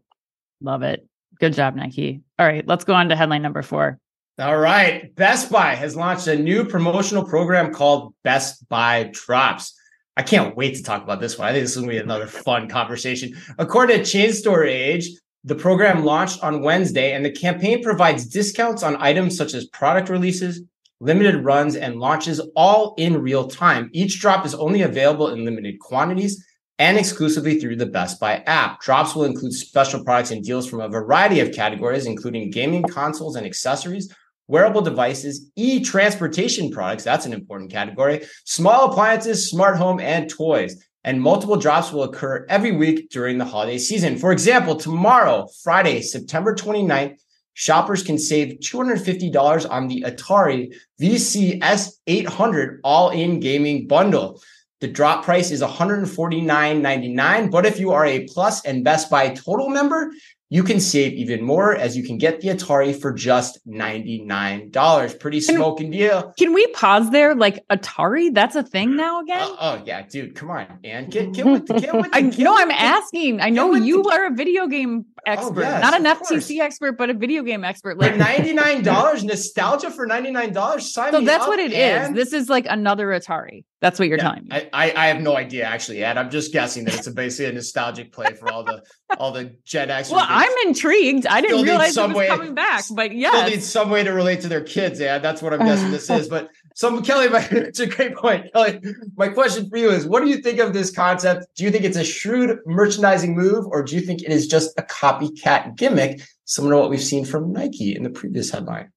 [0.61, 1.09] Love it.
[1.41, 2.21] Good job, Nike.
[2.39, 3.99] All right, let's go on to headline number four.
[4.39, 5.15] All right.
[5.15, 9.75] Best Buy has launched a new promotional program called Best Buy Drops.
[10.19, 11.49] I can't wait to talk about this one.
[11.49, 13.35] I think this is going to be another fun conversation.
[13.59, 15.09] According to Chain Store Age,
[15.45, 20.11] the program launched on Wednesday, and the campaign provides discounts on items such as product
[20.11, 20.61] releases,
[21.01, 23.91] limited runs, and launches all in real time.
[23.93, 26.45] Each drop is only available in limited quantities
[26.79, 28.81] and exclusively through the Best Buy app.
[28.81, 33.37] Drops will include special products and deals from a variety of categories, including gaming consoles
[33.37, 34.15] and accessories,
[34.49, 40.83] wearable devices, e transportation products, that's an important category, small appliances, smart home, and toys.
[41.05, 44.19] And multiple drops will occur every week during the holiday season.
[44.19, 47.17] For example, tomorrow, Friday, September 29th,
[47.57, 54.43] shoppers can save $250 on the Atari VCS 800 all in gaming bundle.
[54.81, 57.51] The drop price is $149.99.
[57.51, 60.13] But if you are a Plus and Best Buy Total member,
[60.49, 65.19] you can save even more as you can get the Atari for just $99.
[65.19, 66.33] Pretty smoking deal.
[66.39, 67.35] Can we pause there?
[67.35, 69.41] Like Atari, that's a thing now again?
[69.41, 72.57] Uh, oh, yeah, dude, come on, and get, get with, get with the, I know
[72.57, 73.41] I'm the, asking.
[73.41, 76.29] I know you the, are a video game oh, expert, oh, yes, not an FTC
[76.29, 76.51] course.
[76.61, 77.99] expert, but a video game expert.
[77.99, 80.81] Like $99, nostalgia for $99.
[80.81, 82.13] Sign so that's what it is.
[82.13, 83.65] This is like another Atari.
[83.81, 84.49] That's what you're yeah, telling me.
[84.53, 86.17] I, I, I have no idea actually, Ed.
[86.17, 88.83] I'm just guessing that it's a basically a nostalgic play for all the
[89.19, 90.11] all the Gen X.
[90.11, 91.27] Well, I'm intrigued.
[91.27, 94.11] I didn't realize it was way, coming back, but yeah, still need some way to
[94.11, 95.01] relate to their kids.
[95.01, 96.29] Yeah, that's what I'm guessing this is.
[96.29, 98.53] But some Kelly, my, it's a great point.
[98.53, 98.81] Kelly,
[99.17, 101.47] my question for you is: What do you think of this concept?
[101.57, 104.79] Do you think it's a shrewd merchandising move, or do you think it is just
[104.79, 108.93] a copycat gimmick, similar to what we've seen from Nike in the previous headline?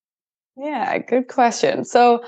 [0.57, 1.85] Yeah, good question.
[1.85, 2.21] So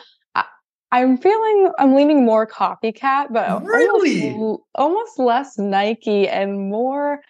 [0.92, 7.22] I'm feeling I'm leaning more copycat, but really almost, almost less Nike and more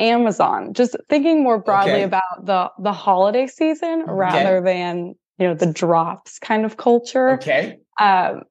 [0.00, 0.72] Amazon.
[0.72, 2.02] Just thinking more broadly okay.
[2.02, 4.12] about the the holiday season okay.
[4.12, 7.30] rather than you know the drops kind of culture.
[7.30, 7.78] Okay.
[8.00, 8.42] Um,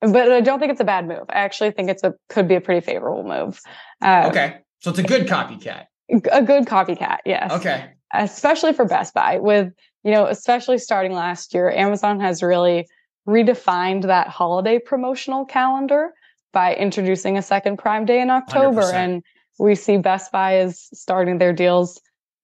[0.00, 1.24] but I don't think it's a bad move.
[1.28, 3.60] I actually think it's a could be a pretty favorable move.
[4.00, 5.86] Um, okay, so it's a good copycat.
[6.32, 7.52] A good copycat, yes.
[7.52, 7.90] Okay.
[8.14, 9.72] Especially for Best Buy, with
[10.04, 12.86] you know, especially starting last year, Amazon has really
[13.28, 16.14] redefined that holiday promotional calendar
[16.52, 18.82] by introducing a second Prime Day in October.
[18.82, 18.94] 100%.
[18.94, 19.22] And
[19.58, 22.00] we see Best Buy is starting their deals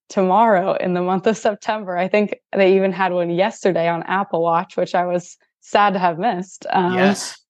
[0.08, 1.96] tomorrow in the month of September.
[1.96, 5.98] I think they even had one yesterday on Apple Watch, which I was sad to
[5.98, 6.66] have missed.
[6.70, 7.40] Um, yes.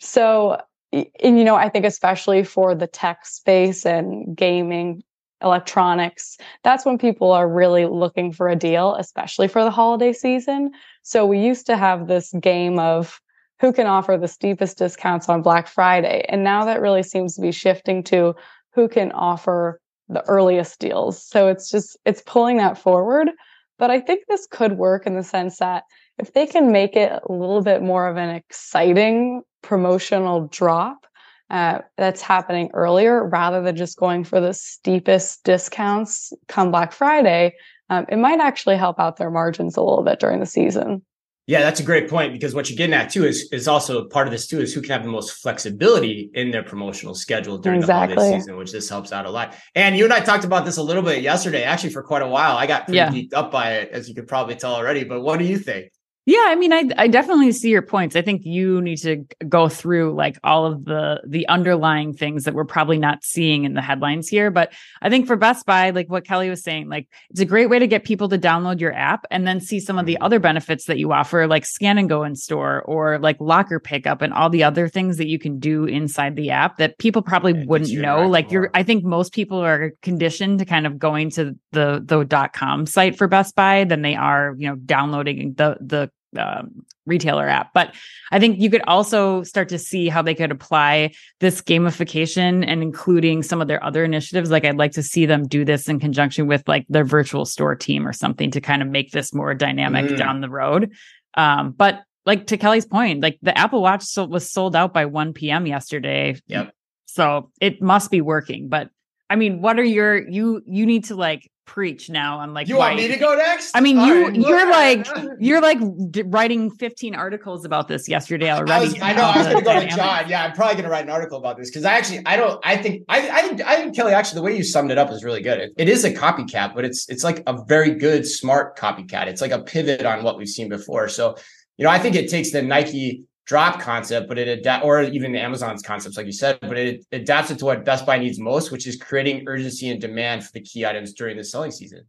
[0.00, 0.60] So,
[0.92, 5.02] and, you know, I think especially for the tech space and gaming,
[5.42, 10.72] electronics, that's when people are really looking for a deal, especially for the holiday season.
[11.02, 13.20] So we used to have this game of
[13.60, 16.24] who can offer the steepest discounts on Black Friday.
[16.28, 18.34] And now that really seems to be shifting to
[18.74, 21.24] who can offer the earliest deals.
[21.24, 23.30] So it's just, it's pulling that forward.
[23.78, 25.84] But I think this could work in the sense that
[26.18, 31.06] if they can make it a little bit more of an exciting promotional drop,
[31.50, 37.54] uh, that's happening earlier rather than just going for the steepest discounts come Black Friday,
[37.90, 41.02] um, it might actually help out their margins a little bit during the season.
[41.48, 44.28] Yeah, that's a great point because what you're getting at too is is also part
[44.28, 47.80] of this too is who can have the most flexibility in their promotional schedule during
[47.80, 48.14] exactly.
[48.14, 49.54] the holiday season, which this helps out a lot.
[49.74, 52.28] And you and I talked about this a little bit yesterday, actually for quite a
[52.28, 52.58] while.
[52.58, 53.08] I got pretty yeah.
[53.10, 55.04] geeked up by it, as you could probably tell already.
[55.04, 55.90] But what do you think?
[56.28, 58.14] Yeah, I mean, I I definitely see your points.
[58.14, 62.52] I think you need to go through like all of the the underlying things that
[62.52, 64.50] we're probably not seeing in the headlines here.
[64.50, 67.70] But I think for Best Buy, like what Kelly was saying, like it's a great
[67.70, 70.38] way to get people to download your app and then see some of the other
[70.38, 74.34] benefits that you offer, like scan and go in store or like locker pickup and
[74.34, 77.64] all the other things that you can do inside the app that people probably yeah,
[77.64, 78.28] wouldn't know.
[78.28, 82.22] Like you're, I think most people are conditioned to kind of going to the the
[82.24, 86.84] dot com site for Best Buy than they are, you know, downloading the the um,
[87.06, 87.72] retailer app.
[87.72, 87.94] But
[88.30, 92.82] I think you could also start to see how they could apply this gamification and
[92.82, 94.50] including some of their other initiatives.
[94.50, 97.74] Like I'd like to see them do this in conjunction with like their virtual store
[97.74, 100.16] team or something to kind of make this more dynamic mm.
[100.16, 100.92] down the road.
[101.34, 105.32] Um, but like to Kelly's point, like the Apple Watch was sold out by 1
[105.32, 105.66] p.m.
[105.66, 106.38] yesterday.
[106.46, 106.72] Yep.
[107.06, 108.68] So it must be working.
[108.68, 108.90] But
[109.30, 112.78] I mean, what are your you you need to like preach now on like you
[112.78, 113.76] want me to go next?
[113.76, 115.06] I mean All you right, you're like
[115.38, 115.78] you're like
[116.10, 118.72] d- writing 15 articles about this yesterday already.
[118.72, 120.30] i, was, I know i was gonna go to john.
[120.30, 122.74] Yeah i'm probably gonna write an article about this because i actually i don't i
[122.74, 125.22] think i i think i think kelly actually the way you summed it up is
[125.22, 125.58] really good.
[125.58, 129.26] It, it is a copycat but it's it's like a very good smart copycat.
[129.26, 131.08] It's like a pivot on what we've seen before.
[131.08, 131.36] So
[131.76, 135.34] you know i think it takes the nike drop concept, but it adapt or even
[135.34, 138.70] Amazon's concepts, like you said, but it adapts it to what Best Buy needs most,
[138.70, 142.04] which is creating urgency and demand for the key items during the selling season.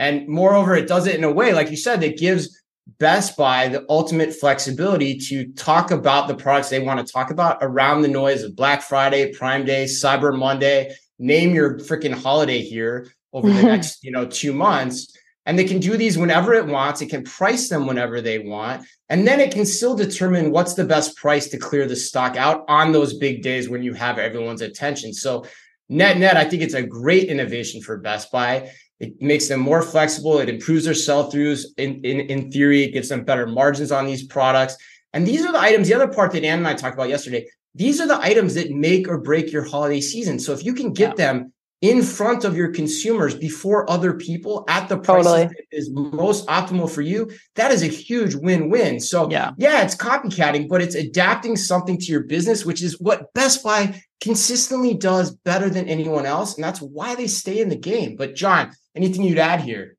[0.00, 2.60] And moreover, it does it in a way, like you said, that gives
[2.98, 7.58] Best Buy the ultimate flexibility to talk about the products they want to talk about
[7.60, 10.96] around the noise of Black Friday, Prime Day, Cyber Monday.
[11.20, 15.11] Name your freaking holiday here over the next, you know, two months
[15.46, 17.00] and they can do these whenever it wants.
[17.00, 18.86] It can price them whenever they want.
[19.08, 22.64] And then it can still determine what's the best price to clear the stock out
[22.68, 25.12] on those big days when you have everyone's attention.
[25.12, 25.44] So,
[25.88, 28.70] net, net, I think it's a great innovation for Best Buy.
[29.00, 30.38] It makes them more flexible.
[30.38, 31.64] It improves their sell throughs.
[31.76, 34.76] In, in, in theory, it gives them better margins on these products.
[35.12, 37.46] And these are the items, the other part that Anne and I talked about yesterday,
[37.74, 40.38] these are the items that make or break your holiday season.
[40.38, 41.26] So if you can get yeah.
[41.26, 41.52] them
[41.82, 45.46] in front of your consumers before other people at the price totally.
[45.46, 49.00] that is most optimal for you, that is a huge win-win.
[49.00, 49.50] So yeah.
[49.58, 54.00] yeah, it's copycatting, but it's adapting something to your business, which is what Best Buy
[54.20, 56.54] consistently does better than anyone else.
[56.54, 58.14] And that's why they stay in the game.
[58.14, 59.96] But John, anything you'd add here?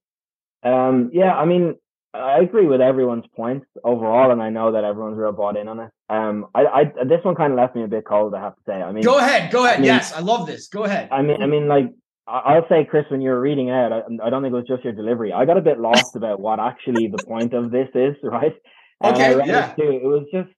[0.63, 1.75] Um, yeah, I mean,
[2.13, 5.79] I agree with everyone's points overall, and I know that everyone's real bought in on
[5.79, 5.91] it.
[6.09, 8.35] Um, I, I this one kind of left me a bit cold.
[8.35, 8.73] I have to say.
[8.73, 9.77] I mean, go ahead, go ahead.
[9.77, 10.67] I mean, yes, I love this.
[10.67, 11.09] Go ahead.
[11.11, 11.87] I mean, I mean, like
[12.27, 14.83] I'll say, Chris, when you were reading out, I, I don't think it was just
[14.83, 15.33] your delivery.
[15.33, 18.53] I got a bit lost about what actually the point of this is, right?
[19.03, 19.73] okay, yeah.
[19.77, 20.49] It, it was just.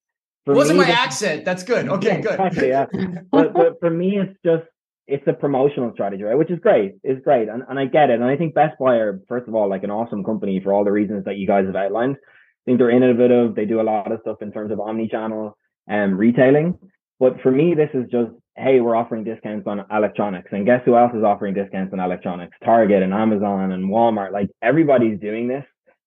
[0.45, 1.45] it wasn't me, my accent.
[1.45, 1.87] That's good.
[1.95, 2.39] Okay, yeah, good.
[2.39, 2.85] Exactly, yeah.
[3.31, 4.69] but, but for me, it's just
[5.07, 6.37] it's a promotional strategy, right?
[6.37, 6.93] Which is great.
[7.03, 7.47] It's great.
[7.47, 8.19] And, and I get it.
[8.19, 10.83] And I think Best Buy are, first of all, like an awesome company for all
[10.83, 12.15] the reasons that you guys have outlined.
[12.17, 13.53] I think they're innovative.
[13.53, 15.55] They do a lot of stuff in terms of omni-channel
[15.87, 16.79] and um, retailing.
[17.19, 20.49] But for me, this is just, hey, we're offering discounts on electronics.
[20.51, 22.57] And guess who else is offering discounts on electronics?
[22.63, 24.31] Target and Amazon and Walmart.
[24.31, 25.63] Like everybody's doing this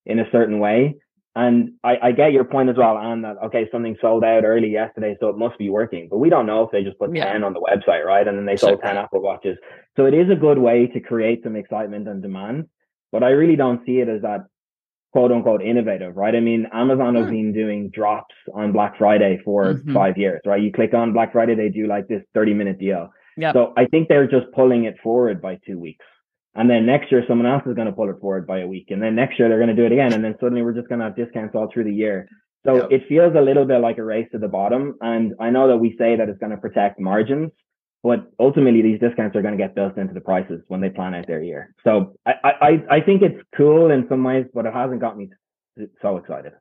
[0.06, 0.96] in a certain way.
[1.38, 4.70] And I, I, get your point as well, and that okay, something sold out early
[4.70, 6.08] yesterday, so it must be working.
[6.10, 7.32] But we don't know if they just put yeah.
[7.32, 8.26] 10 on the website, right?
[8.26, 9.56] And then they sold 10 Apple Watches.
[9.96, 12.66] So it is a good way to create some excitement and demand.
[13.12, 14.46] But I really don't see it as that
[15.12, 16.34] quote unquote innovative, right?
[16.34, 19.94] I mean, Amazon has been doing drops on Black Friday for mm-hmm.
[19.94, 20.60] five years, right?
[20.60, 23.10] You click on Black Friday, they do like this 30 minute deal.
[23.36, 23.54] Yep.
[23.54, 26.04] So I think they're just pulling it forward by two weeks.
[26.58, 28.86] And then next year, someone else is going to pull it forward by a week.
[28.90, 30.12] And then next year, they're going to do it again.
[30.12, 32.28] And then suddenly we're just going to have discounts all through the year.
[32.66, 32.88] So yep.
[32.90, 34.96] it feels a little bit like a race to the bottom.
[35.00, 37.52] And I know that we say that it's going to protect margins,
[38.02, 41.14] but ultimately these discounts are going to get built into the prices when they plan
[41.14, 41.72] out their year.
[41.84, 45.30] So I, I, I think it's cool in some ways, but it hasn't got me
[46.02, 46.54] so excited.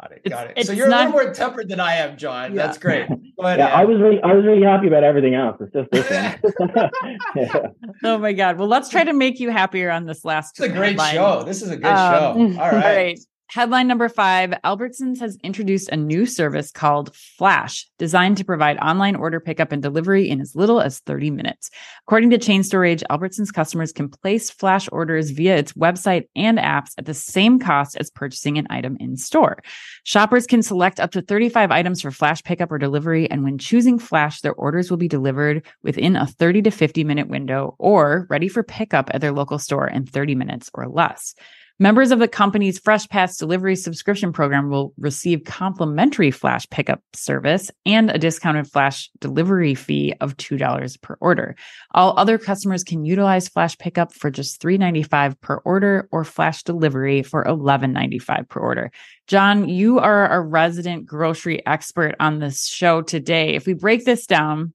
[0.00, 0.30] Got it.
[0.30, 0.66] Got it.
[0.66, 1.06] So you're not...
[1.06, 2.54] a little more tempered than I am, John.
[2.54, 2.66] Yeah.
[2.66, 3.08] That's great.
[3.08, 3.58] Go ahead.
[3.58, 5.56] Yeah, I was really, I was really happy about everything else.
[5.60, 6.08] It's just this
[6.58, 6.90] one.
[7.34, 7.68] yeah.
[8.04, 8.58] Oh my God.
[8.58, 10.58] Well, let's try to make you happier on this last.
[10.58, 11.14] It's a great headline.
[11.14, 11.42] show.
[11.42, 12.60] This is a good um, show.
[12.60, 12.74] All right.
[12.74, 13.18] All right.
[13.50, 19.16] Headline number five Albertsons has introduced a new service called Flash, designed to provide online
[19.16, 21.70] order pickup and delivery in as little as 30 minutes.
[22.06, 26.90] According to Chain Storage, Albertsons customers can place Flash orders via its website and apps
[26.98, 29.62] at the same cost as purchasing an item in store.
[30.04, 33.98] Shoppers can select up to 35 items for Flash pickup or delivery, and when choosing
[33.98, 38.48] Flash, their orders will be delivered within a 30 to 50 minute window or ready
[38.48, 41.34] for pickup at their local store in 30 minutes or less.
[41.80, 47.70] Members of the company's Fresh Pass delivery subscription program will receive complimentary flash pickup service
[47.86, 51.54] and a discounted flash delivery fee of $2 per order.
[51.92, 57.22] All other customers can utilize flash pickup for just $3.95 per order or flash delivery
[57.22, 58.90] for $11.95 per order.
[59.28, 63.54] John, you are a resident grocery expert on this show today.
[63.54, 64.74] If we break this down,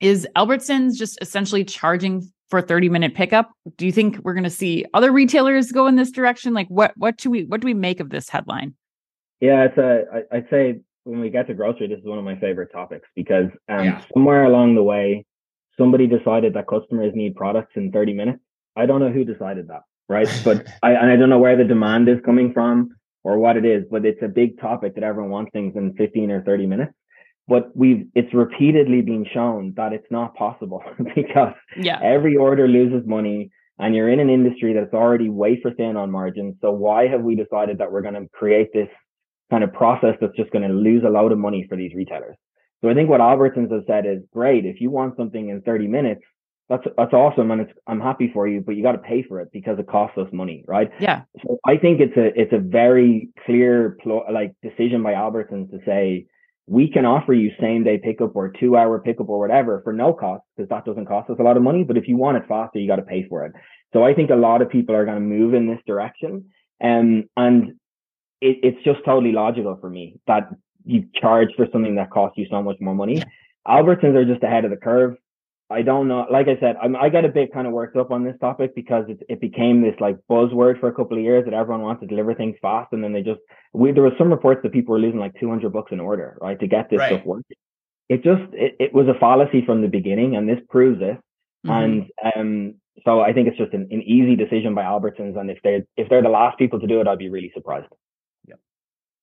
[0.00, 3.50] is Albertsons just essentially charging for 30 minute pickup.
[3.76, 6.54] Do you think we're going to see other retailers go in this direction?
[6.54, 8.74] Like what what do we what do we make of this headline?
[9.40, 12.24] Yeah, it's a I, I'd say when we get to grocery, this is one of
[12.24, 14.04] my favorite topics because um, yeah.
[14.14, 15.26] somewhere along the way,
[15.76, 18.38] somebody decided that customers need products in 30 minutes.
[18.76, 20.28] I don't know who decided that, right?
[20.44, 22.90] But I and I don't know where the demand is coming from
[23.24, 26.30] or what it is, but it's a big topic that everyone wants things in 15
[26.30, 26.92] or 30 minutes
[27.46, 30.82] but we've it's repeatedly been shown that it's not possible
[31.14, 32.00] because yeah.
[32.02, 36.54] every order loses money and you're in an industry that's already wafer thin on margins.
[36.60, 38.88] So why have we decided that we're going to create this
[39.50, 42.36] kind of process that's just going to lose a load of money for these retailers.
[42.82, 44.64] So I think what Albertsons has said is great.
[44.64, 46.22] If you want something in 30 minutes,
[46.68, 49.40] that's that's awesome and it's I'm happy for you, but you got to pay for
[49.40, 50.90] it because it costs us money, right?
[50.98, 51.22] Yeah.
[51.42, 53.98] So I think it's a it's a very clear
[54.32, 56.26] like decision by Albertsons to say
[56.66, 60.12] we can offer you same day pickup or two hour pickup or whatever for no
[60.12, 61.84] cost because that doesn't cost us a lot of money.
[61.84, 63.52] But if you want it faster, you got to pay for it.
[63.92, 66.46] So I think a lot of people are going to move in this direction.
[66.82, 67.74] Um, and
[68.40, 70.48] it, it's just totally logical for me that
[70.84, 73.22] you charge for something that costs you so much more money.
[73.66, 75.16] Albertsons are just ahead of the curve.
[75.74, 76.26] I don't know.
[76.30, 78.74] Like I said, I'm, i get a bit kind of worked up on this topic
[78.74, 82.00] because it, it became this like buzzword for a couple of years that everyone wants
[82.00, 83.40] to deliver things fast, and then they just
[83.72, 86.58] we there was some reports that people were losing like 200 bucks an order, right,
[86.60, 87.12] to get this right.
[87.12, 87.56] stuff working.
[88.08, 91.18] It just it, it was a fallacy from the beginning, and this proves it.
[91.66, 91.70] Mm-hmm.
[91.70, 95.58] And um, so I think it's just an, an easy decision by Albertsons, and if
[95.62, 97.92] they if they're the last people to do it, I'd be really surprised.
[98.46, 98.56] Yeah.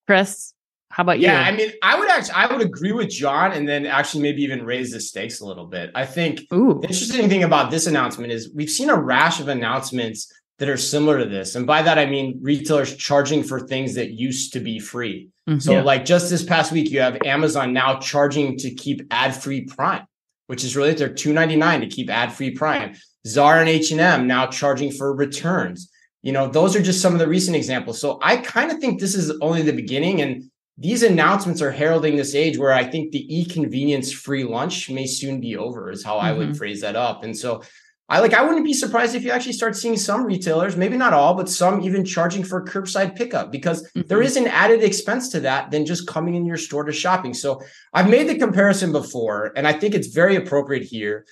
[0.05, 0.53] Chris,
[0.91, 1.45] how about yeah, you?
[1.45, 4.43] Yeah, I mean, I would actually, I would agree with John, and then actually maybe
[4.43, 5.91] even raise the stakes a little bit.
[5.95, 6.79] I think Ooh.
[6.81, 10.77] the interesting thing about this announcement is we've seen a rash of announcements that are
[10.77, 14.59] similar to this, and by that I mean retailers charging for things that used to
[14.59, 15.29] be free.
[15.49, 15.59] Mm-hmm.
[15.59, 15.81] So, yeah.
[15.81, 20.05] like just this past week, you have Amazon now charging to keep ad-free Prime,
[20.45, 22.93] which is really they're two ninety nine to keep ad-free Prime.
[23.25, 25.89] Zara and H and M now charging for returns.
[26.21, 27.99] You know, those are just some of the recent examples.
[27.99, 30.50] So I kind of think this is only the beginning, and
[30.81, 35.39] these announcements are heralding this age where I think the e-convenience free lunch may soon
[35.39, 36.25] be over, is how mm-hmm.
[36.25, 36.57] I would mm-hmm.
[36.57, 37.23] phrase that up.
[37.23, 37.61] And so
[38.09, 41.13] I like I wouldn't be surprised if you actually start seeing some retailers, maybe not
[41.13, 44.01] all, but some even charging for curbside pickup because mm-hmm.
[44.07, 47.33] there is an added expense to that than just coming in your store to shopping.
[47.33, 47.61] So
[47.93, 51.25] I've made the comparison before, and I think it's very appropriate here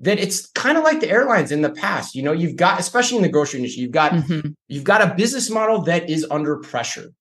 [0.00, 2.14] that it's kind of like the airlines in the past.
[2.14, 4.48] You know, you've got, especially in the grocery industry, you've got mm-hmm.
[4.66, 7.12] you've got a business model that is under pressure.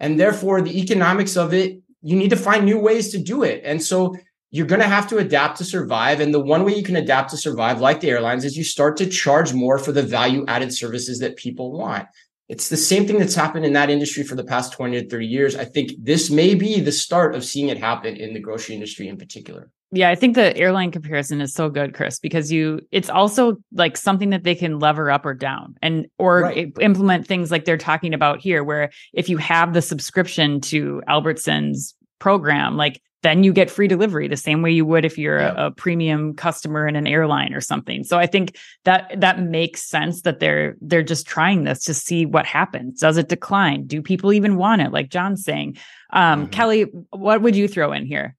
[0.00, 3.62] And therefore, the economics of it, you need to find new ways to do it.
[3.64, 4.16] And so
[4.50, 6.20] you're going to have to adapt to survive.
[6.20, 8.96] And the one way you can adapt to survive, like the airlines, is you start
[8.96, 12.08] to charge more for the value added services that people want.
[12.48, 15.26] It's the same thing that's happened in that industry for the past 20 to 30
[15.26, 15.54] years.
[15.54, 19.06] I think this may be the start of seeing it happen in the grocery industry
[19.06, 23.10] in particular yeah, I think the airline comparison is so good, Chris, because you it's
[23.10, 26.72] also like something that they can lever up or down and or right.
[26.80, 31.94] implement things like they're talking about here, where if you have the subscription to Albertsons
[32.20, 35.54] program, like then you get free delivery the same way you would if you're yeah.
[35.56, 38.02] a, a, premium customer in an airline or something.
[38.02, 42.26] So I think that that makes sense that they're they're just trying this to see
[42.26, 43.00] what happens.
[43.00, 43.86] Does it decline?
[43.86, 44.92] Do people even want it?
[44.92, 45.78] Like John's saying.
[46.12, 46.50] Um, mm-hmm.
[46.50, 48.36] Kelly, what would you throw in here?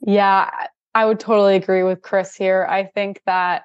[0.00, 0.50] Yeah,
[0.94, 2.66] I would totally agree with Chris here.
[2.68, 3.62] I think that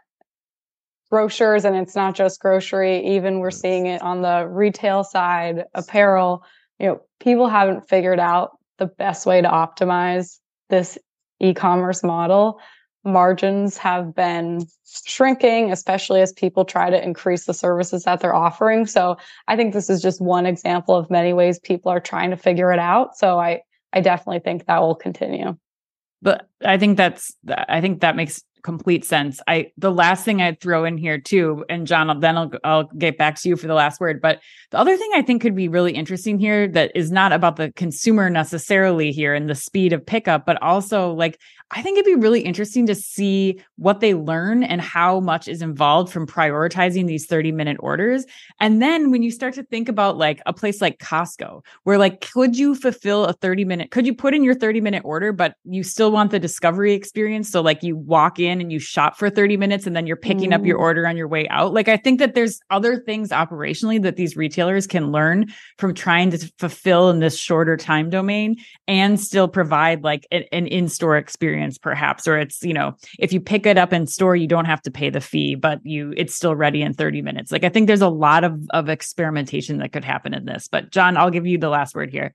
[1.10, 3.62] grocers, and it's not just grocery, even we're mm.
[3.62, 6.44] seeing it on the retail side, apparel,
[6.80, 10.98] you know, people haven't figured out the best way to optimize this
[11.40, 12.60] e-commerce model.
[13.04, 14.66] Margins have been
[15.06, 18.88] shrinking, especially as people try to increase the services that they're offering.
[18.88, 19.18] So
[19.48, 22.72] I think this is just one example of many ways people are trying to figure
[22.74, 23.16] it out.
[23.16, 23.62] So I,
[23.94, 25.56] I definitely think that will continue
[26.22, 29.40] but I think that's I think that makes complete sense.
[29.48, 33.16] I the last thing I'd throw in here too, and John, then I'll I'll get
[33.16, 34.20] back to you for the last word.
[34.20, 34.42] But
[34.72, 37.72] the other thing I think could be really interesting here that is not about the
[37.74, 41.40] consumer necessarily here and the speed of pickup, but also like
[41.72, 45.64] I think it'd be really interesting to see what they learn and how much is
[45.64, 48.26] involved from prioritizing these 30 minute orders.
[48.60, 52.22] And then when you start to think about like a place like Costco, where like,
[52.22, 55.56] could you fulfill a 30 minute, could you put in your 30 minute order, but
[55.64, 57.50] you still want the discovery experience?
[57.50, 60.52] So like you walk in and you shop for 30 minutes and then you're picking
[60.52, 60.56] mm.
[60.56, 60.82] up your mm.
[60.82, 61.74] order on your way out.
[61.74, 65.48] Like I think that there's other things operationally that these retailers can learn
[65.78, 70.68] from trying to fulfill in this shorter time domain and still provide like an, an
[70.68, 74.36] in-store experience experience perhaps or it's you know if you pick it up in store
[74.36, 77.52] you don't have to pay the fee but you it's still ready in 30 minutes
[77.52, 80.92] like i think there's a lot of of experimentation that could happen in this but
[80.92, 82.34] john i'll give you the last word here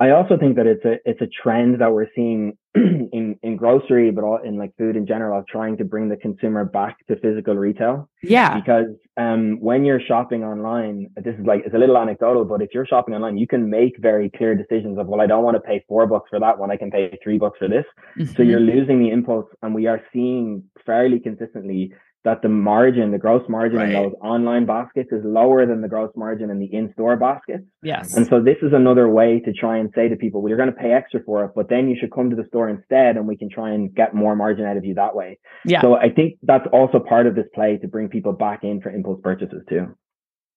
[0.00, 4.10] I also think that it's a it's a trend that we're seeing in in grocery,
[4.10, 7.16] but all in like food in general, of trying to bring the consumer back to
[7.20, 8.08] physical retail.
[8.22, 8.58] Yeah.
[8.58, 12.70] Because um, when you're shopping online, this is like it's a little anecdotal, but if
[12.74, 15.60] you're shopping online, you can make very clear decisions of well, I don't want to
[15.60, 17.84] pay four bucks for that one, I can pay three bucks for this.
[18.18, 18.34] Mm-hmm.
[18.34, 21.92] So you're losing the impulse, and we are seeing fairly consistently
[22.24, 23.90] that the margin, the gross margin right.
[23.90, 27.64] in those online baskets is lower than the gross margin in the in-store baskets.
[27.82, 28.14] Yes.
[28.14, 30.72] And so this is another way to try and say to people, well, you're going
[30.72, 33.28] to pay extra for it, but then you should come to the store instead and
[33.28, 35.38] we can try and get more margin out of you that way.
[35.66, 35.82] Yeah.
[35.82, 38.90] So I think that's also part of this play to bring people back in for
[38.90, 39.94] impulse purchases too.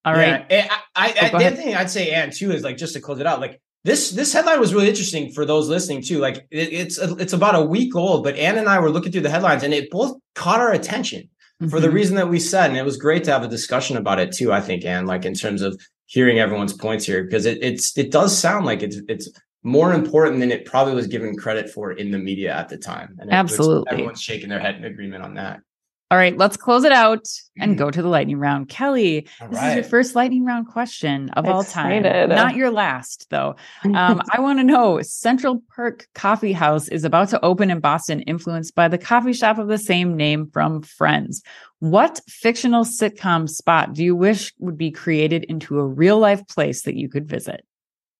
[0.05, 0.45] All right.
[0.49, 0.74] Yeah.
[0.95, 3.20] I, I, oh, the other thing I'd say, Anne, too, is like just to close
[3.20, 6.20] it out, like this this headline was really interesting for those listening too.
[6.20, 9.22] Like it, it's it's about a week old, but Anne and I were looking through
[9.22, 11.30] the headlines, and it both caught our attention
[11.62, 11.70] mm-hmm.
[11.70, 11.95] for the mm-hmm.
[11.95, 14.51] reason that we said, and it was great to have a discussion about it too.
[14.51, 18.12] I think, Anne, like in terms of hearing everyone's points here, because it it's it
[18.12, 19.30] does sound like it's it's
[19.64, 23.18] more important than it probably was given credit for in the media at the time.
[23.20, 25.62] And Absolutely, everyone's shaking their head in agreement on that.
[26.10, 27.28] All right, let's close it out
[27.60, 27.78] and mm.
[27.78, 28.70] go to the lightning round.
[28.70, 29.70] Kelly, all this right.
[29.72, 31.53] is your first lightning round question of Excited.
[31.53, 32.30] all time.
[32.30, 33.58] Not your last, though.
[33.84, 38.22] Um, I want to know Central Perk Coffee House is about to open in Boston,
[38.22, 41.43] influenced by the coffee shop of the same name from Friends.
[41.80, 46.84] What fictional sitcom spot do you wish would be created into a real life place
[46.84, 47.66] that you could visit?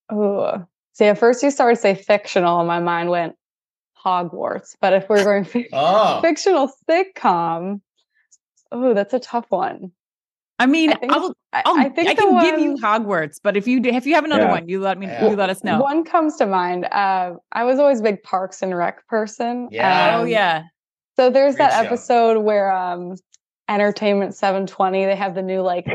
[0.10, 3.36] Oh, see, at first you started to say fictional, and my mind went
[4.04, 4.76] Hogwarts.
[4.80, 6.22] But if we're going f- oh.
[6.22, 7.82] fictional sitcom,
[8.72, 9.91] oh, that's a tough one.
[10.60, 13.56] I mean, I, think, I'll, I'll, i think I can one, give you Hogwarts, but
[13.56, 14.52] if you if you have another yeah.
[14.52, 15.30] one, you let me yeah.
[15.30, 15.80] you let us know.
[15.80, 16.86] One comes to mind.
[16.86, 19.70] Uh, I was always a big Parks and Rec person.
[19.72, 20.16] Yeah.
[20.16, 20.64] Um, oh yeah.
[21.16, 21.86] So there's Great that show.
[21.86, 23.16] episode where um,
[23.70, 25.86] Entertainment 720 they have the new like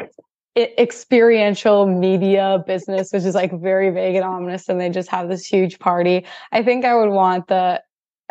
[0.57, 5.45] experiential media business, which is like very vague and ominous, and they just have this
[5.45, 6.25] huge party.
[6.53, 7.83] I think I would want the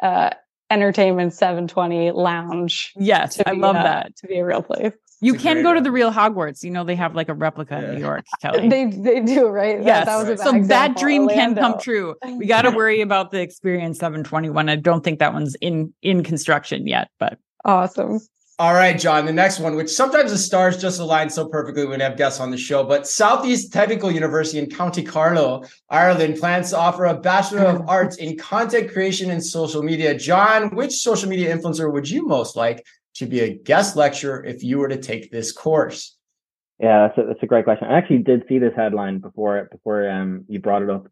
[0.02, 0.32] uh,
[0.70, 2.94] Entertainment 720 Lounge.
[2.96, 4.94] Yes, I love uh, that to be a real place.
[5.24, 6.64] You can go to the real Hogwarts.
[6.64, 7.90] You know they have like a replica yeah.
[7.90, 8.70] in New York, Kelly.
[8.70, 9.84] they they do, right?
[9.84, 10.06] Yes.
[10.06, 10.40] That, that was right.
[10.40, 10.68] so example.
[10.68, 11.62] that dream Orlando.
[11.62, 12.16] can come true.
[12.38, 14.70] We got to worry about the Experience 721.
[14.70, 18.20] I don't think that one's in in construction yet, but awesome.
[18.62, 21.98] All right, John, the next one, which sometimes the stars just align so perfectly when
[21.98, 26.70] we have guests on the show, but Southeast Technical University in County Carlow, Ireland plans
[26.70, 30.16] to offer a Bachelor of Arts in Content Creation and Social Media.
[30.16, 32.86] John, which social media influencer would you most like
[33.16, 36.16] to be a guest lecturer if you were to take this course?
[36.80, 37.88] Yeah, that's a, that's a great question.
[37.88, 41.08] I actually did see this headline before before um, you brought it up.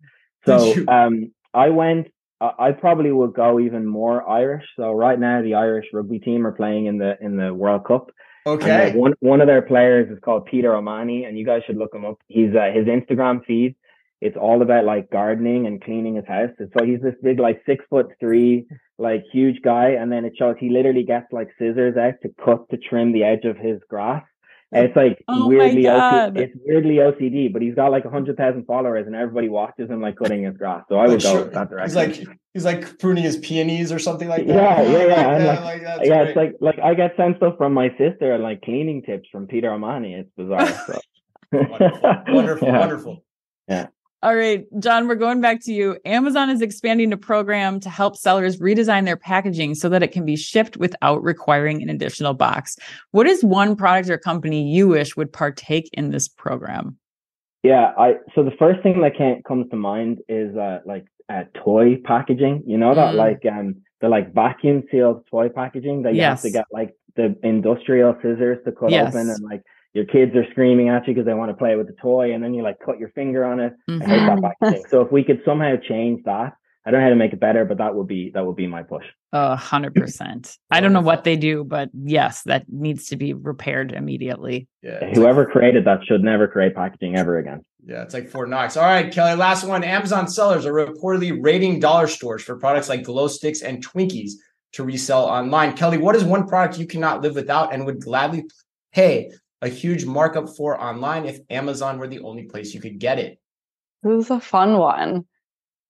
[0.46, 2.10] So um, I went
[2.42, 4.64] I probably would go even more Irish.
[4.78, 8.12] So right now, the Irish rugby team are playing in the in the World Cup.
[8.46, 8.94] Okay.
[8.96, 12.06] one one of their players is called Peter O'Mahony, and you guys should look him
[12.06, 12.18] up.
[12.28, 13.76] He's uh, his Instagram feed.
[14.22, 16.50] It's all about like gardening and cleaning his house.
[16.60, 18.68] And so he's this big, like six foot three,
[18.98, 22.70] like huge guy, and then it shows he literally gets like scissors out to cut
[22.70, 24.24] to trim the edge of his grass.
[24.72, 28.38] And it's like oh weirdly OCD, it's weirdly OCD, but he's got like a hundred
[28.38, 30.84] thousand followers and everybody watches him like cutting his grass.
[30.90, 31.88] So I would go that direction.
[31.88, 34.54] He's like he's like pruning his peonies or something like that.
[34.54, 35.38] Yeah, yeah, yeah.
[35.40, 38.44] yeah, like, like, yeah it's like like I get sent stuff from my sister and
[38.44, 40.14] like cleaning tips from Peter O'Mahony.
[40.14, 40.68] It's bizarre.
[40.68, 41.00] So.
[41.52, 42.80] wonderful, wonderful, yeah.
[42.80, 43.24] wonderful.
[43.68, 43.88] Yeah.
[44.22, 45.98] All right, John, we're going back to you.
[46.04, 50.26] Amazon is expanding a program to help sellers redesign their packaging so that it can
[50.26, 52.76] be shipped without requiring an additional box.
[53.12, 56.98] What is one product or company you wish would partake in this program?
[57.64, 61.44] Yeah, I so the first thing that can, comes to mind is uh, like uh,
[61.64, 62.64] toy packaging.
[62.66, 63.18] You know that mm.
[63.18, 66.30] like um the like vacuum sealed toy packaging that you yes.
[66.30, 69.14] have to get like the industrial scissors to cut yes.
[69.14, 69.62] open and like
[69.94, 72.44] your kids are screaming at you because they want to play with the toy and
[72.44, 73.74] then you like cut your finger on it.
[73.90, 74.04] Mm-hmm.
[74.04, 74.66] I hate that mm-hmm.
[74.66, 74.86] packaging.
[74.90, 76.54] so if we could somehow change that,
[76.86, 78.66] I don't know how to make it better, but that would be that would be
[78.66, 79.06] my push.
[79.32, 80.58] A hundred percent.
[80.72, 84.68] I don't know what they do, but yes, that needs to be repaired immediately.
[84.82, 85.14] Yeah.
[85.14, 87.64] Whoever like, created that should never create packaging ever again.
[87.86, 88.78] Yeah, it's like Fort Knox.
[88.78, 89.84] All right, Kelly, last one.
[89.84, 94.32] Amazon sellers are reportedly raiding dollar stores for products like glow sticks and Twinkies
[94.74, 95.76] to resell online.
[95.76, 98.46] Kelly, what is one product you cannot live without and would gladly
[98.94, 99.32] pay
[99.62, 103.40] a huge markup for online if Amazon were the only place you could get it?
[104.04, 105.26] This is a fun one.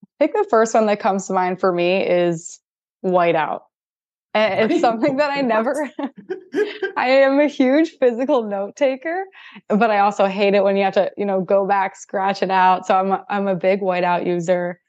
[0.03, 2.59] I think the first one that comes to mind for me is
[3.05, 3.61] whiteout.
[4.34, 5.89] And it's something that I never
[6.97, 9.26] I am a huge physical note taker,
[9.67, 12.51] but I also hate it when you have to, you know, go back, scratch it
[12.51, 12.86] out.
[12.86, 14.80] So I'm a, I'm a big whiteout user,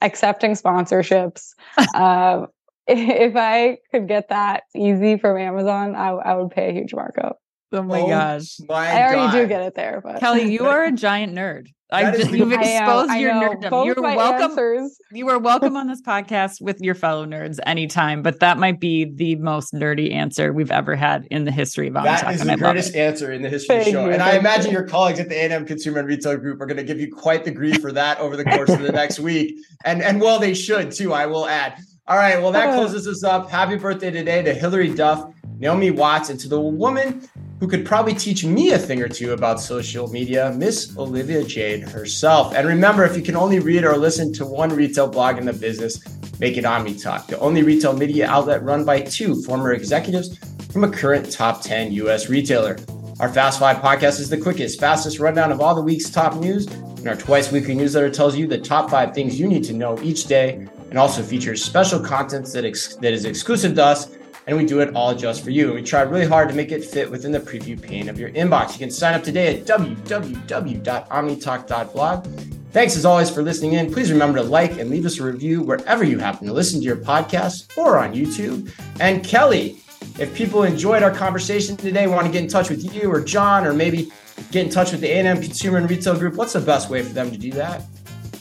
[0.00, 1.54] accepting sponsorships.
[1.94, 2.46] um,
[2.86, 7.38] if I could get that easy from Amazon, I, I would pay a huge markup.
[7.72, 8.56] Oh my oh gosh.
[8.68, 9.32] My I already God.
[9.32, 11.68] do get it there, but Kelly, you are a giant nerd.
[11.92, 13.84] I just, you've exposed your nerddom.
[13.84, 14.50] You're welcome.
[14.50, 14.96] Answers.
[15.10, 19.06] You are welcome on this podcast with your fellow nerds anytime, but that might be
[19.06, 22.56] the most nerdy answer we've ever had in the history of That Talk, is the
[22.56, 24.04] greatest answer in the history Thank of the show.
[24.06, 24.12] You.
[24.12, 26.84] And I imagine your colleagues at the A&M Consumer and Retail Group are going to
[26.84, 29.58] give you quite the grief for that over the course of the next week.
[29.84, 31.76] And and well, they should too, I will add.
[32.06, 32.74] All right, well, that uh.
[32.74, 33.50] closes us up.
[33.50, 37.28] Happy birthday today to Hilary Duff, Naomi Watts, and to the woman
[37.60, 41.82] who could probably teach me a thing or two about social media, Miss Olivia Jade
[41.82, 42.54] herself.
[42.54, 45.52] And remember, if you can only read or listen to one retail blog in the
[45.52, 46.00] business,
[46.40, 50.38] make it OmniTalk, the only retail media outlet run by two former executives
[50.72, 52.78] from a current top 10 US retailer.
[53.20, 56.66] Our Fast Five podcast is the quickest, fastest rundown of all the week's top news
[56.68, 60.00] And our twice weekly newsletter tells you the top five things you need to know
[60.00, 64.08] each day and also features special content that, ex- that is exclusive to us.
[64.50, 65.66] And we do it all just for you.
[65.66, 68.30] And we try really hard to make it fit within the preview pane of your
[68.30, 68.72] inbox.
[68.72, 72.26] You can sign up today at www.omnitalk.blog.
[72.72, 73.92] Thanks as always for listening in.
[73.92, 76.84] Please remember to like and leave us a review wherever you happen to listen to
[76.84, 78.72] your podcast or on YouTube.
[78.98, 79.80] And Kelly,
[80.18, 83.64] if people enjoyed our conversation today, want to get in touch with you or John,
[83.64, 84.10] or maybe
[84.50, 87.12] get in touch with the A&M Consumer and Retail Group, what's the best way for
[87.12, 87.84] them to do that?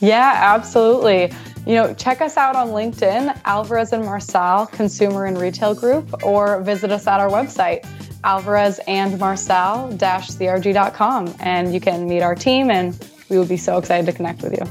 [0.01, 1.32] Yeah, absolutely.
[1.70, 6.59] You know, check us out on LinkedIn, Alvarez and Marsal Consumer and Retail Group, or
[6.61, 7.86] visit us at our website,
[8.24, 11.36] alvarez and marsal-crg.com.
[11.39, 12.97] And you can meet our team, and
[13.30, 14.65] we would be so excited to connect with you.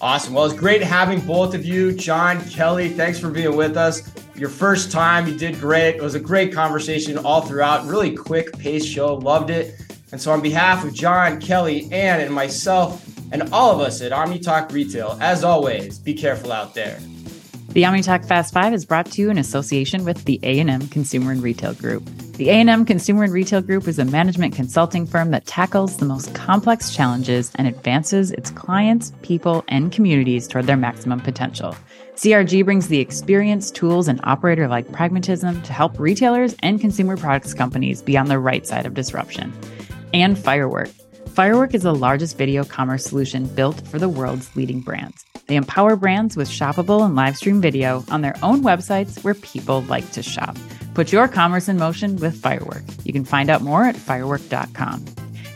[0.00, 0.34] Awesome.
[0.34, 1.92] Well, it's great having both of you.
[1.92, 4.08] John, Kelly, thanks for being with us.
[4.36, 5.96] Your first time, you did great.
[5.96, 7.86] It was a great conversation all throughout.
[7.86, 9.16] Really quick pace show.
[9.16, 9.74] Loved it.
[10.12, 14.12] And so, on behalf of John, Kelly, Anne, and myself, and all of us at
[14.12, 16.98] OmniTalk Retail, as always, be careful out there.
[17.72, 21.40] The OmniTalk Fast Five is brought to you in association with the A&M Consumer and
[21.40, 22.04] Retail Group.
[22.32, 26.34] The A&M Consumer and Retail Group is a management consulting firm that tackles the most
[26.34, 31.76] complex challenges and advances its clients, people, and communities toward their maximum potential.
[32.16, 37.54] CRG brings the experience, tools, and operator like pragmatism to help retailers and consumer products
[37.54, 39.52] companies be on the right side of disruption.
[40.12, 40.90] And Firework.
[41.34, 45.24] Firework is the largest video commerce solution built for the world's leading brands.
[45.46, 49.82] They empower brands with shoppable and live stream video on their own websites where people
[49.82, 50.56] like to shop.
[50.92, 52.82] Put your commerce in motion with Firework.
[53.04, 55.04] You can find out more at firework.com.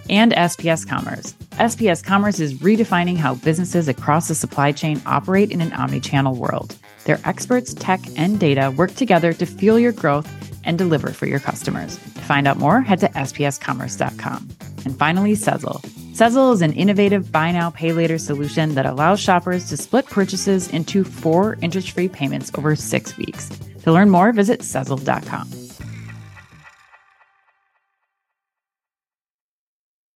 [0.09, 1.33] And SPS Commerce.
[1.53, 6.77] SPS Commerce is redefining how businesses across the supply chain operate in an omni-channel world.
[7.05, 10.31] Their experts, tech, and data work together to fuel your growth
[10.65, 11.97] and deliver for your customers.
[11.97, 14.49] To find out more, head to spscommerce.com.
[14.85, 15.81] And finally, Sezzle.
[16.15, 20.69] Sezzle is an innovative buy now, pay later solution that allows shoppers to split purchases
[20.69, 23.49] into four interest free payments over six weeks.
[23.83, 25.74] To learn more, visit Sezzle.com.